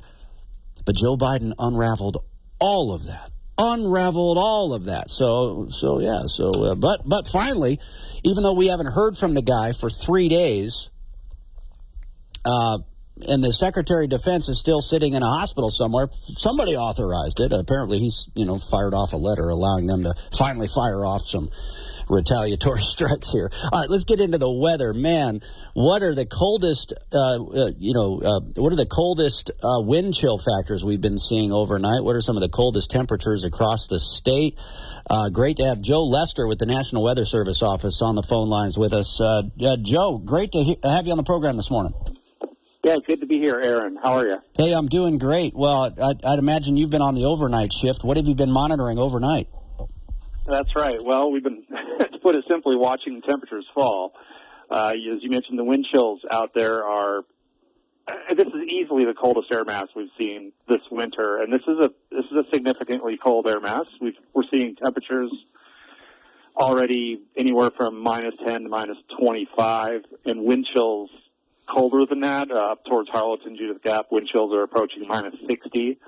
[0.86, 2.24] But Joe Biden unraveled
[2.60, 5.10] all of that unraveled all of that.
[5.10, 6.22] So, so yeah.
[6.26, 7.80] So, uh, but but finally,
[8.24, 10.90] even though we haven't heard from the guy for three days,
[12.46, 12.80] uh,
[13.28, 16.08] and the Secretary of Defense is still sitting in a hospital somewhere.
[16.12, 17.52] Somebody authorized it.
[17.52, 21.50] Apparently, he's you know fired off a letter allowing them to finally fire off some
[22.10, 23.50] retaliatory strikes here.
[23.72, 24.94] All right, let's get into the weather.
[24.94, 25.42] Man,
[25.74, 30.14] what are the coldest, uh, uh, you know, uh, what are the coldest uh, wind
[30.14, 32.04] chill factors we've been seeing overnight?
[32.04, 34.58] What are some of the coldest temperatures across the state?
[35.10, 38.50] Uh, great to have Joe Lester with the National Weather Service office on the phone
[38.50, 39.20] lines with us.
[39.22, 39.44] Uh,
[39.82, 41.94] Joe, great to he- have you on the program this morning.
[42.84, 43.98] Yeah, good to be here, Aaron.
[44.02, 44.36] How are you?
[44.56, 45.54] Hey, I'm doing great.
[45.54, 48.04] Well, I'd, I'd imagine you've been on the overnight shift.
[48.06, 49.50] What have you been monitoring overnight?
[50.48, 51.02] That's right.
[51.04, 54.14] Well, we've been, to put it simply, watching temperatures fall.
[54.70, 57.20] Uh, as you mentioned, the wind chills out there are.
[58.08, 61.86] Uh, this is easily the coldest air mass we've seen this winter, and this is
[61.86, 63.86] a this is a significantly cold air mass.
[64.00, 65.30] we are seeing temperatures
[66.56, 71.10] already anywhere from minus 10 to minus 25, and wind chills
[71.70, 72.50] colder than that.
[72.50, 76.00] Uh, up towards Harlowton, Judith Gap, wind chills are approaching minus 60.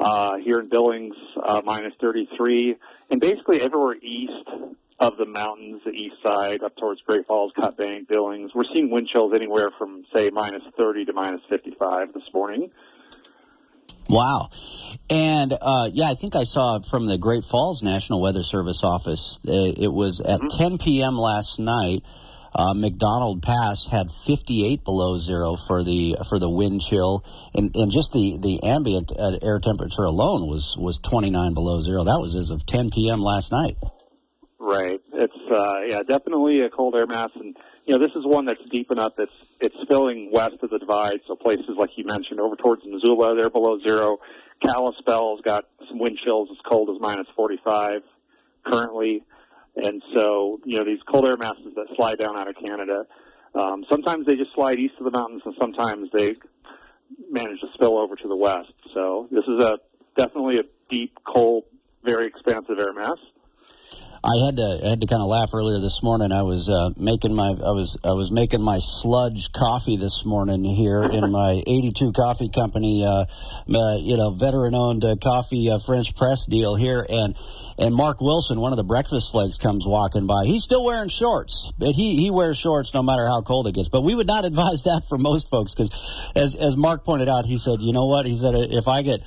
[0.00, 2.74] Uh, here in Billings, uh, minus 33
[3.10, 4.48] and basically everywhere east
[4.98, 8.90] of the mountains, the east side, up towards Great Falls, Cut Bank, Billings, we're seeing
[8.90, 12.70] wind chills anywhere from say minus 30 to minus 55 this morning.
[14.08, 14.50] Wow.
[15.08, 19.38] And uh, yeah, I think I saw from the Great Falls National Weather Service office,
[19.46, 20.58] uh, it was at mm-hmm.
[20.58, 21.18] 10 p.m.
[21.18, 22.04] last night.
[22.54, 27.90] Uh, MacDonald Pass had 58 below zero for the for the wind chill, and, and
[27.90, 32.04] just the the ambient uh, air temperature alone was was 29 below zero.
[32.04, 33.20] That was as of 10 p.m.
[33.20, 33.76] last night.
[34.58, 35.00] Right.
[35.14, 38.60] It's uh, yeah, definitely a cold air mass, and you know this is one that's
[38.70, 39.12] deep enough.
[39.18, 43.36] It's it's spilling west of the divide, so places like you mentioned over towards Missoula,
[43.36, 44.18] they're below zero.
[44.64, 48.02] Kalispell's got some wind chills as cold as minus 45
[48.64, 49.22] currently.
[49.82, 53.06] And so, you know, these cold air masses that slide down out of Canada,
[53.54, 56.36] um, sometimes they just slide east of the mountains, and sometimes they
[57.30, 58.72] manage to spill over to the west.
[58.94, 59.78] So this is a
[60.16, 61.64] definitely a deep, cold,
[62.04, 63.18] very expansive air mass.
[64.22, 66.30] I had to I had to kind of laugh earlier this morning.
[66.30, 70.62] I was uh, making my I was I was making my sludge coffee this morning
[70.62, 75.78] here in my 82 Coffee Company, uh, uh, you know, veteran owned uh, coffee uh,
[75.78, 77.34] French press deal here, and
[77.78, 80.44] and Mark Wilson, one of the breakfast flakes, comes walking by.
[80.44, 83.88] He's still wearing shorts, but he he wears shorts no matter how cold it gets.
[83.88, 87.46] But we would not advise that for most folks because, as as Mark pointed out,
[87.46, 88.26] he said, you know what?
[88.26, 89.22] He said if I get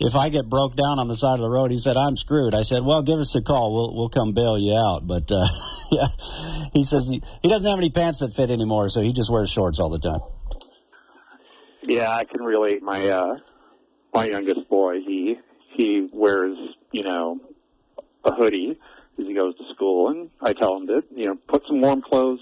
[0.00, 2.54] if I get broke down on the side of the road, he said, I'm screwed.
[2.54, 3.74] I said, well, give us a call.
[3.74, 5.06] We'll, we'll come bail you out.
[5.06, 5.46] But, uh,
[5.90, 6.06] yeah,
[6.72, 9.50] he says he, he doesn't have any pants that fit anymore, so he just wears
[9.50, 10.20] shorts all the time.
[11.82, 12.82] Yeah, I can relate.
[12.82, 13.38] My, uh,
[14.14, 15.36] my youngest boy, he,
[15.74, 16.56] he wears,
[16.92, 17.40] you know,
[18.24, 18.78] a hoodie
[19.18, 22.02] as he goes to school, and I tell him to, you know, put some warm
[22.02, 22.40] clothes,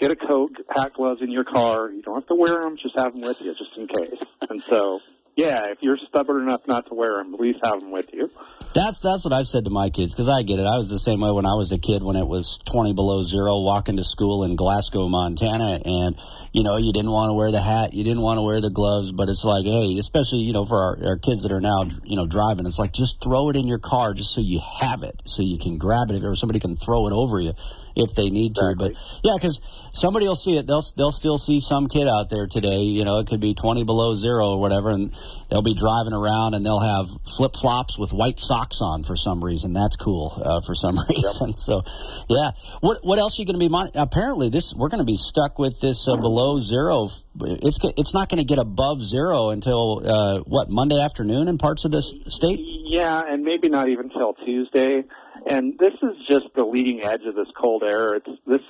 [0.00, 1.90] get a coat, pack gloves in your car.
[1.90, 4.22] You don't have to wear them, just have them with you, just in case.
[4.48, 5.00] And so
[5.38, 8.28] yeah, if you're stubborn enough not to wear them, at least have them with you.
[8.74, 10.66] That's that's what I've said to my kids because I get it.
[10.66, 13.22] I was the same way when I was a kid when it was 20 below
[13.22, 16.18] zero, walking to school in Glasgow, Montana, and
[16.52, 18.68] you know you didn't want to wear the hat, you didn't want to wear the
[18.68, 21.84] gloves, but it's like, hey, especially you know for our, our kids that are now
[22.02, 25.04] you know driving, it's like just throw it in your car just so you have
[25.04, 27.54] it, so you can grab it, or somebody can throw it over you
[27.98, 28.74] if they need to.
[28.78, 28.92] But
[29.22, 29.60] yeah, because
[29.92, 30.66] somebody will see it.
[30.66, 32.80] They'll they'll still see some kid out there today.
[32.82, 35.12] You know, it could be 20 below zero or whatever, and
[35.50, 39.42] they'll be driving around and they'll have flip flops with white socks on for some
[39.44, 39.72] reason.
[39.72, 41.50] That's cool uh, for some reason.
[41.50, 41.58] Yep.
[41.58, 41.82] So,
[42.28, 42.52] yeah.
[42.80, 43.68] What what else are you going to be?
[43.68, 47.08] Mon- Apparently, this we're going to be stuck with this uh, below zero.
[47.40, 51.84] It's it's not going to get above zero until uh, what Monday afternoon in parts
[51.84, 52.60] of this state.
[52.60, 55.04] Yeah, and maybe not even till Tuesday.
[55.48, 58.14] And this is just the leading edge of this cold air.
[58.14, 58.60] It's this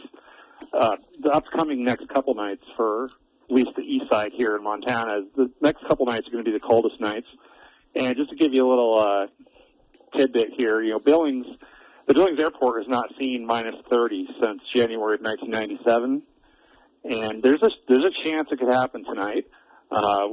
[0.73, 3.11] uh, the upcoming next couple nights for at
[3.51, 5.23] least the east side here in Montana.
[5.37, 7.27] The next couple nights are going to be the coldest nights.
[7.97, 9.27] And just to give you a little uh,
[10.17, 11.47] tidbit here, you know, Billings,
[12.07, 16.23] the Billings Airport has not seen minus 30 since January of 1997,
[17.11, 19.47] and there's a there's a chance it could happen tonight.
[19.91, 20.29] Uh,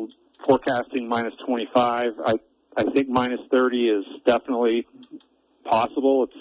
[0.45, 2.13] forecasting minus 25.
[2.25, 2.33] I
[2.77, 4.85] I think minus 30 is definitely
[5.65, 6.23] possible.
[6.23, 6.33] It's,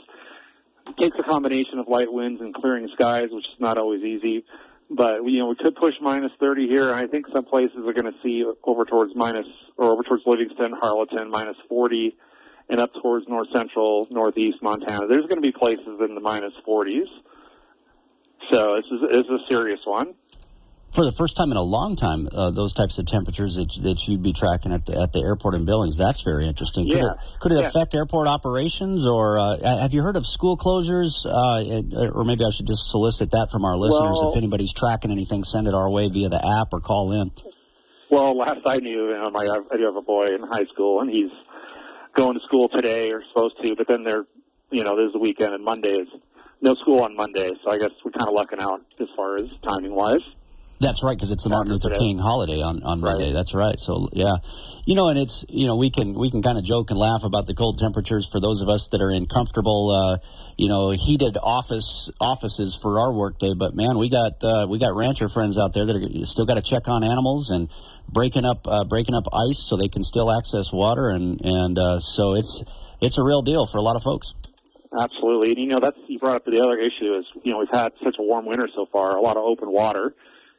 [0.89, 4.45] it takes a combination of light winds and clearing skies, which is not always easy.
[4.91, 8.12] But you know, we could push minus 30 here, I think some places are going
[8.12, 9.47] to see over towards minus
[9.77, 12.16] or over towards Livingston, Harlowton, minus 40,
[12.68, 15.07] and up towards north central, northeast Montana.
[15.07, 17.09] There's going to be places in the minus 40s.
[18.51, 20.14] So this is, this is a serious one
[20.95, 24.07] for the first time in a long time, uh, those types of temperatures that, that
[24.07, 25.99] you'd be tracking at the at the airport in Billings.
[25.99, 26.86] That's very interesting.
[26.86, 27.11] Could yeah.
[27.11, 27.66] it, could it yeah.
[27.66, 31.26] affect airport operations, or uh, have you heard of school closures?
[31.26, 34.18] Uh, or maybe I should just solicit that from our listeners.
[34.22, 37.32] Well, if anybody's tracking anything, send it our way via the app or call in.
[38.11, 41.01] Well, last I knew, you know, my, I do have a boy in high school,
[41.01, 41.32] and he's
[42.14, 44.26] going to school today or supposed to, but then they're,
[44.70, 46.09] you know, there's the weekend, and Monday is
[46.61, 49.53] no school on Monday, so I guess we're kind of lucking out as far as
[49.66, 50.22] timing wise.
[50.81, 53.33] That's right, because it's the Martin Luther King holiday on on Monday.
[53.33, 53.79] That's right.
[53.79, 54.37] So yeah,
[54.85, 57.22] you know, and it's you know we can we can kind of joke and laugh
[57.22, 60.18] about the cold temperatures for those of us that are in comfortable, uh,
[60.59, 63.55] you know, heated office offices for our workday.
[63.55, 66.57] But man, we got uh, we got rancher friends out there that are still got
[66.57, 67.70] to check on animals and
[68.09, 72.01] breaking up uh, breaking up ice so they can still access water, and and uh,
[72.01, 72.64] so it's
[73.01, 74.35] it's a real deal for a lot of folks.
[74.99, 77.68] Absolutely, and you know that's you brought up the other issue is you know we've
[77.72, 80.14] had such a warm winter so far, a lot of open water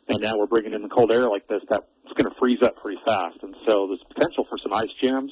[0.07, 1.85] and now we're bringing in the cold air like this, that's
[2.15, 3.37] going to freeze up pretty fast.
[3.41, 5.31] And so there's potential for some ice jams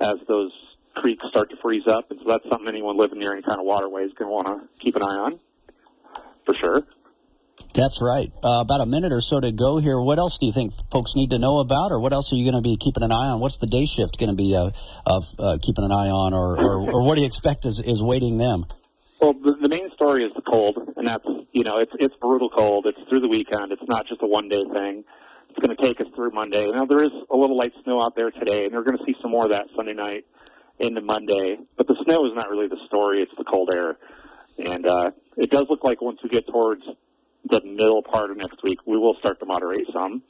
[0.00, 0.52] as those
[0.94, 2.10] creeks start to freeze up.
[2.10, 4.46] And so that's something anyone living near any kind of waterway is going to want
[4.48, 5.40] to keep an eye on,
[6.44, 6.84] for sure.
[7.74, 8.32] That's right.
[8.42, 10.00] Uh, about a minute or so to go here.
[10.00, 12.44] What else do you think folks need to know about, or what else are you
[12.44, 13.38] going to be keeping an eye on?
[13.38, 14.70] What's the day shift going to be uh,
[15.06, 18.02] of uh, keeping an eye on, or, or, or what do you expect is, is
[18.02, 18.64] waiting them?
[19.20, 22.50] Well, the, the main story is the cold, and that's you know it's it's brutal
[22.50, 22.86] cold.
[22.86, 23.72] It's through the weekend.
[23.72, 25.04] It's not just a one day thing.
[25.50, 26.70] It's going to take us through Monday.
[26.70, 29.16] Now there is a little light snow out there today, and we're going to see
[29.20, 30.24] some more of that Sunday night
[30.78, 31.58] into Monday.
[31.76, 33.98] But the snow is not really the story; it's the cold air,
[34.58, 36.82] and uh, it does look like once we get towards
[37.48, 40.22] the middle part of next week, we will start to moderate some.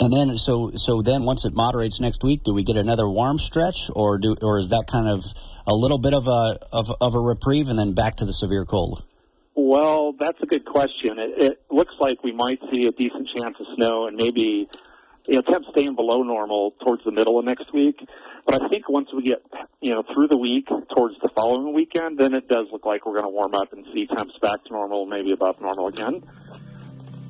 [0.00, 3.38] And then, so so then, once it moderates next week, do we get another warm
[3.38, 5.24] stretch, or do or is that kind of
[5.66, 8.64] a little bit of a of, of a reprieve, and then back to the severe
[8.64, 9.02] cold?
[9.60, 11.18] Well, that's a good question.
[11.18, 14.68] It, it looks like we might see a decent chance of snow, and maybe
[15.26, 17.98] you know temps staying below normal towards the middle of next week.
[18.46, 19.42] But I think once we get
[19.80, 23.14] you know through the week towards the following weekend, then it does look like we're
[23.14, 26.22] going to warm up and see temps back to normal, maybe above normal again.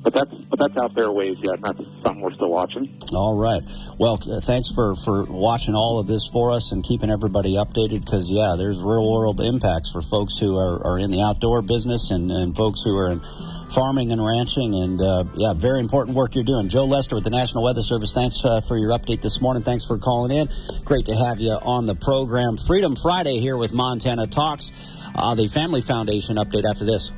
[0.01, 1.61] But that's but that's out there ways yet.
[1.61, 2.97] That's something we're still watching.
[3.13, 3.61] All right.
[3.97, 8.05] Well, uh, thanks for for watching all of this for us and keeping everybody updated.
[8.05, 12.11] Because yeah, there's real world impacts for folks who are, are in the outdoor business
[12.11, 13.21] and, and folks who are in
[13.71, 14.73] farming and ranching.
[14.73, 16.69] And uh, yeah, very important work you're doing.
[16.69, 18.13] Joe Lester with the National Weather Service.
[18.13, 19.63] Thanks uh, for your update this morning.
[19.63, 20.47] Thanks for calling in.
[20.85, 22.57] Great to have you on the program.
[22.57, 24.71] Freedom Friday here with Montana Talks.
[25.15, 27.11] Uh, the Family Foundation update after this.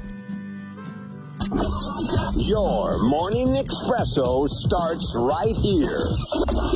[1.52, 5.99] Your morning espresso starts right here.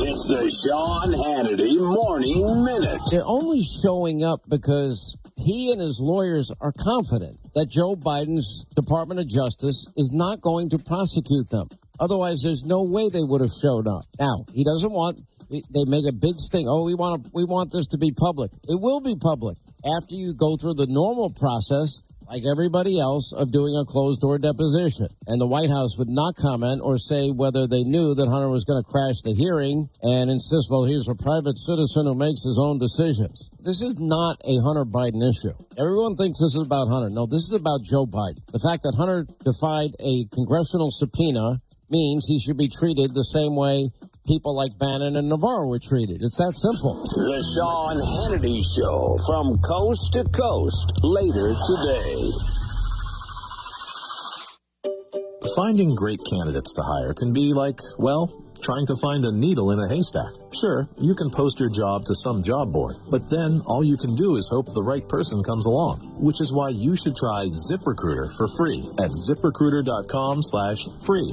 [0.04, 3.00] It's the Sean Hannity Morning Minute.
[3.10, 9.18] They're only showing up because he and his lawyers are confident that Joe Biden's Department
[9.18, 11.68] of Justice is not going to prosecute them.
[11.98, 14.04] Otherwise, there's no way they would have showed up.
[14.20, 15.20] Now, he doesn't want.
[15.48, 16.68] They make a big sting.
[16.68, 18.50] Oh, we want to, we want this to be public.
[18.68, 19.56] It will be public
[19.86, 24.38] after you go through the normal process like everybody else, of doing a closed door
[24.38, 25.08] deposition.
[25.26, 28.64] And the White House would not comment or say whether they knew that Hunter was
[28.64, 32.58] going to crash the hearing and insist, well, he's a private citizen who makes his
[32.60, 33.50] own decisions.
[33.60, 35.54] This is not a Hunter Biden issue.
[35.78, 37.10] Everyone thinks this is about Hunter.
[37.10, 38.44] No, this is about Joe Biden.
[38.52, 41.60] The fact that Hunter defied a congressional subpoena
[41.90, 43.90] means he should be treated the same way
[44.26, 46.22] people like Bannon and Navarro were treated.
[46.22, 46.94] It's that simple.
[47.14, 52.30] The Sean Hannity Show from coast to coast later today.
[55.54, 59.78] Finding great candidates to hire can be like, well, trying to find a needle in
[59.78, 60.32] a haystack.
[60.52, 64.16] Sure, you can post your job to some job board, but then all you can
[64.16, 68.36] do is hope the right person comes along, which is why you should try ZipRecruiter
[68.36, 71.32] for free at ziprecruiter.com slash free.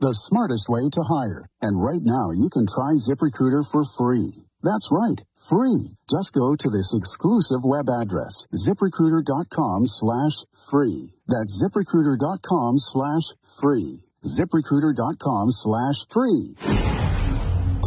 [0.00, 1.46] the smartest way to hire.
[1.60, 4.46] And right now, you can try ZipRecruiter for free.
[4.62, 5.94] That's right, free.
[6.10, 11.14] Just go to this exclusive web address, ziprecruiter.com slash free.
[11.28, 14.00] That's ziprecruiter.com slash free.
[14.24, 16.95] ziprecruiter.com slash free.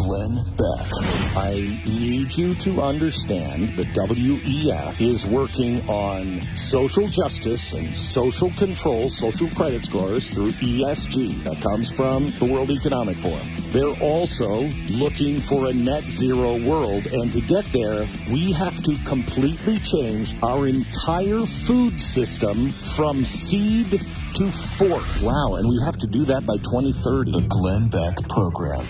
[0.03, 0.87] Glenn Beck.
[1.35, 9.09] I need you to understand that WEF is working on social justice and social control,
[9.09, 11.43] social credit scores through ESG.
[11.43, 13.49] That comes from the World Economic Forum.
[13.71, 17.05] They're also looking for a net zero world.
[17.07, 24.01] And to get there, we have to completely change our entire food system from seed
[24.35, 25.03] to fork.
[25.21, 25.55] Wow.
[25.55, 27.31] And we have to do that by 2030.
[27.31, 28.85] The Glenn Beck Program.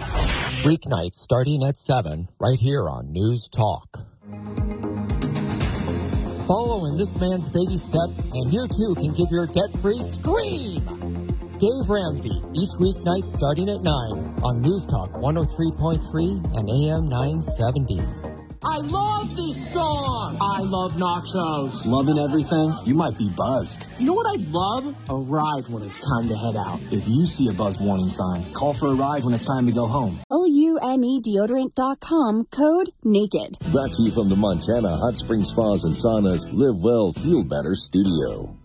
[0.64, 4.06] Weeknights starting at 7, right here on News Talk.
[6.48, 10.84] Follow in this man's baby steps, and you too can give your debt free scream!
[11.60, 18.29] Dave Ramsey, each weeknight starting at 9 on News Talk 103.3 and AM 970.
[18.62, 20.38] I love this song.
[20.42, 21.86] I love nachos.
[21.88, 22.74] Loving everything?
[22.84, 23.88] You might be buzzed.
[23.98, 24.96] You know what I'd love?
[25.10, 26.80] A ride when it's time to head out.
[26.92, 29.72] If you see a buzz warning sign, call for a ride when it's time to
[29.72, 30.20] go home.
[30.30, 33.72] O-U-M-E deodorant.com code NAKED.
[33.72, 37.76] Brought to you from the Montana Hot Spring Spas and Saunas Live Well, Feel Better
[37.76, 38.59] studio.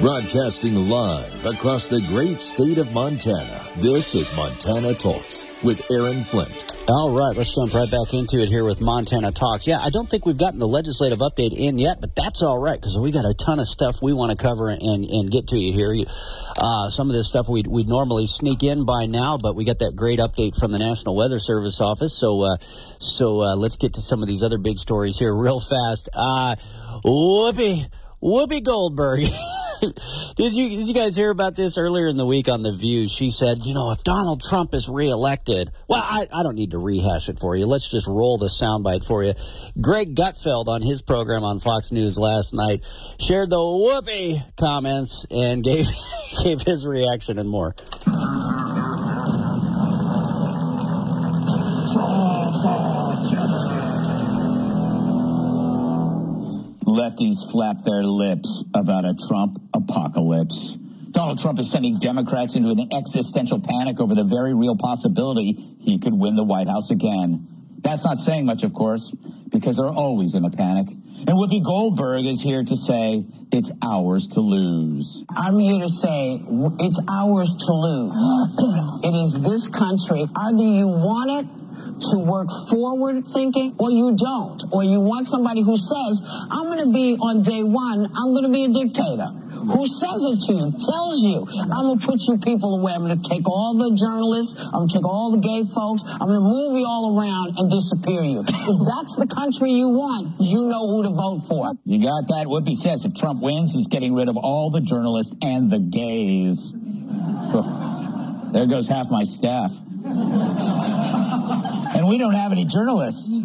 [0.00, 3.60] Broadcasting live across the great state of Montana.
[3.78, 6.72] This is Montana Talks with Aaron Flint.
[6.88, 9.66] All right, let's jump right back into it here with Montana Talks.
[9.66, 12.80] Yeah, I don't think we've gotten the legislative update in yet, but that's all right
[12.80, 15.58] because we got a ton of stuff we want to cover and, and get to
[15.58, 16.06] you here.
[16.56, 19.80] Uh, some of this stuff we'd, we'd normally sneak in by now, but we got
[19.80, 22.16] that great update from the National Weather Service office.
[22.16, 22.56] So, uh,
[23.00, 26.08] so uh, let's get to some of these other big stories here real fast.
[26.14, 26.54] Uh,
[27.04, 27.90] Whoopi,
[28.22, 29.20] Whoopi Goldberg.
[30.34, 33.08] did you did you guys hear about this earlier in the week on the View?
[33.08, 36.78] She said, you know, if Donald Trump is reelected, well, I, I don't need to
[36.78, 37.66] rehash it for you.
[37.66, 39.34] Let's just roll the soundbite for you.
[39.80, 42.82] Greg Gutfeld on his program on Fox News last night
[43.20, 45.86] shared the Whoopi comments and gave
[46.42, 47.74] gave his reaction and more.
[56.98, 60.76] Lefties flap their lips about a Trump apocalypse.
[61.12, 65.98] Donald Trump is sending Democrats into an existential panic over the very real possibility he
[65.98, 67.46] could win the White House again.
[67.78, 69.14] That's not saying much, of course,
[69.48, 70.88] because they're always in a panic.
[70.90, 75.24] And Whoopi Goldberg is here to say it's ours to lose.
[75.30, 76.42] I'm here to say
[76.80, 78.14] it's ours to lose.
[79.04, 80.22] it is this country.
[80.22, 81.67] Uh, Either you want it
[82.10, 84.62] to work forward thinking or you don't.
[84.72, 88.44] Or you want somebody who says, I'm going to be on day one, I'm going
[88.44, 89.34] to be a dictator.
[89.58, 92.92] Who says it to you, tells you, I'm going to put you people away.
[92.92, 96.04] I'm going to take all the journalists, I'm going to take all the gay folks,
[96.06, 98.40] I'm going to move you all around and disappear you.
[98.46, 101.72] If that's the country you want, you know who to vote for.
[101.84, 102.46] You got that?
[102.46, 106.72] Whoopi says if Trump wins, he's getting rid of all the journalists and the gays.
[108.50, 109.78] There goes half my staff.
[112.08, 113.36] We don't have any journalists.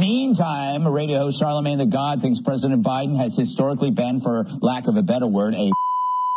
[0.00, 4.96] Meantime, radio host Charlemagne the God thinks President Biden has historically been, for lack of
[4.96, 5.70] a better word, a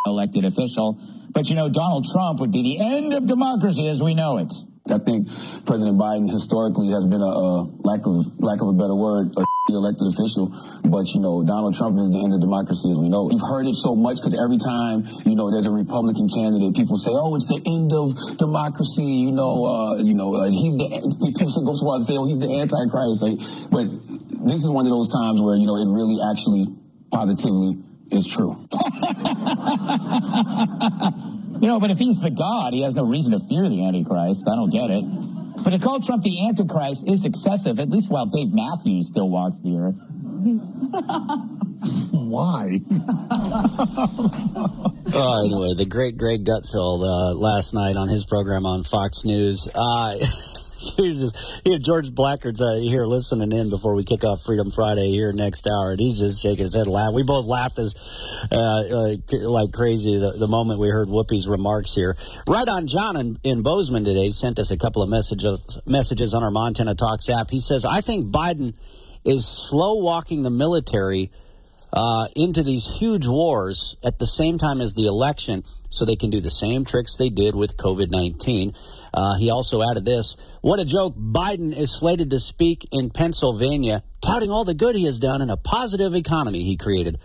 [0.05, 0.99] elected official.
[1.31, 4.53] But you know, Donald Trump would be the end of democracy as we know it.
[4.85, 5.27] I think
[5.65, 9.43] President Biden historically has been a, a lack of lack of a better word, a
[9.73, 10.53] elected official.
[10.85, 13.27] But you know, Donald Trump is the end of democracy we know.
[13.31, 16.97] you've heard it so much because every time you know there's a Republican candidate, people
[16.97, 20.85] say, "Oh, it's the end of democracy." You know, uh, you know, he's the
[21.33, 23.41] people go so say, "Oh, he's the antichrist." Like,
[23.73, 23.89] but
[24.45, 26.69] this is one of those times where you know it really actually
[27.09, 27.81] positively
[28.13, 28.53] is true.
[31.59, 34.47] You know, but if he's the God, he has no reason to fear the Antichrist.
[34.47, 35.03] I don't get it.
[35.63, 39.59] But to call Trump the Antichrist is excessive, at least while Dave Matthews still walks
[39.59, 39.95] the earth.
[42.11, 42.81] Why?
[45.13, 49.67] oh, anyway, the great Greg Gutfeld uh, last night on his program on Fox News.
[49.73, 50.11] Uh,
[50.97, 55.09] just, you know, George Blackard's uh, here listening in before we kick off Freedom Friday
[55.09, 57.15] here next hour, and he's just shaking his head, laughing.
[57.15, 57.95] We both laughed as
[58.51, 62.17] uh, like, like crazy the, the, moment we heard Whoopi's remarks here.
[62.49, 66.43] Right on, John in, in Bozeman today sent us a couple of messages messages on
[66.43, 67.49] our Montana Talks app.
[67.49, 68.75] He says, "I think Biden
[69.23, 71.31] is slow walking the military."
[71.93, 76.29] Uh, into these huge wars at the same time as the election so they can
[76.29, 78.73] do the same tricks they did with COVID 19.
[79.15, 81.15] Uh, he also added this What a joke.
[81.15, 85.49] Biden is slated to speak in Pennsylvania, touting all the good he has done in
[85.49, 87.17] a positive economy he created.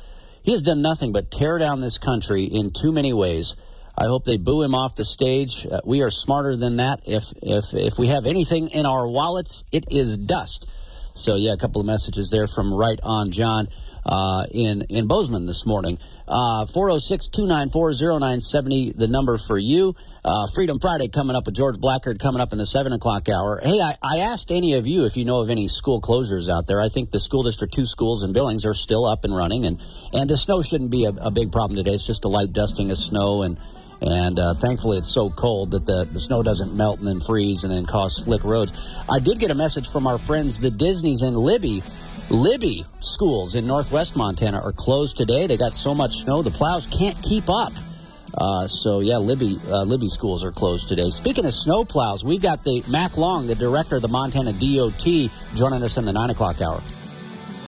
[0.43, 3.57] He has done nothing but tear down this country in too many ways.
[3.99, 5.67] I hope they boo him off the stage.
[5.67, 7.01] Uh, we are smarter than that.
[7.07, 10.71] If, if, if we have anything in our wallets, it is dust.
[11.15, 13.69] So, yeah, a couple of messages there from Right On John
[14.05, 15.99] uh, in, in Bozeman this morning.
[16.27, 19.97] Uh, 406 294 0970, the number for you.
[20.25, 23.61] Uh, Freedom Friday coming up with George Blackard coming up in the 7 o'clock hour.
[23.63, 26.67] Hey, I, I, asked any of you if you know of any school closures out
[26.67, 26.81] there.
[26.81, 29.83] I think the school district, two schools in Billings, are still up and running, and,
[30.13, 31.95] and the snow shouldn't be a, a big problem today.
[31.95, 33.59] It's just a light dusting of snow and
[34.03, 37.65] and uh, thankfully, it's so cold that the, the snow doesn't melt and then freeze
[37.65, 38.73] and then cause slick roads.
[39.09, 41.83] I did get a message from our friends, the Disneys in Libby,
[42.31, 45.49] Libby schools in northwest Montana are closed today.
[45.49, 47.73] They got so much snow, the plows can't keep up.
[48.33, 51.11] Uh, so yeah, Libby uh, Libby schools are closed today.
[51.11, 55.31] Speaking of snow plows, we've got the Mack Long, the director of the Montana DOT,
[55.57, 56.81] joining us in the nine o'clock hour.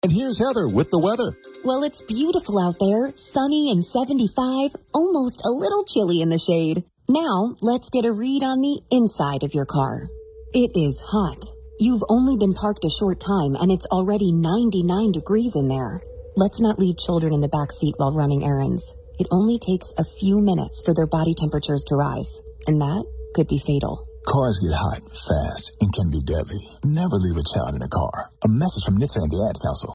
[0.02, 1.36] And here's Heather with the weather.
[1.64, 6.82] Well, it's beautiful out there, sunny and 75, almost a little chilly in the shade.
[7.08, 10.08] Now, let's get a read on the inside of your car.
[10.52, 11.46] It is hot.
[11.80, 16.02] You've only been parked a short time and it's already 99 degrees in there.
[16.34, 18.94] Let's not leave children in the back seat while running errands.
[19.20, 23.06] It only takes a few minutes for their body temperatures to rise, and that
[23.36, 24.08] could be fatal.
[24.26, 26.58] Cars get hot fast and can be deadly.
[26.82, 28.30] Never leave a child in a car.
[28.42, 29.86] A message from NHTSA and the Ad Council.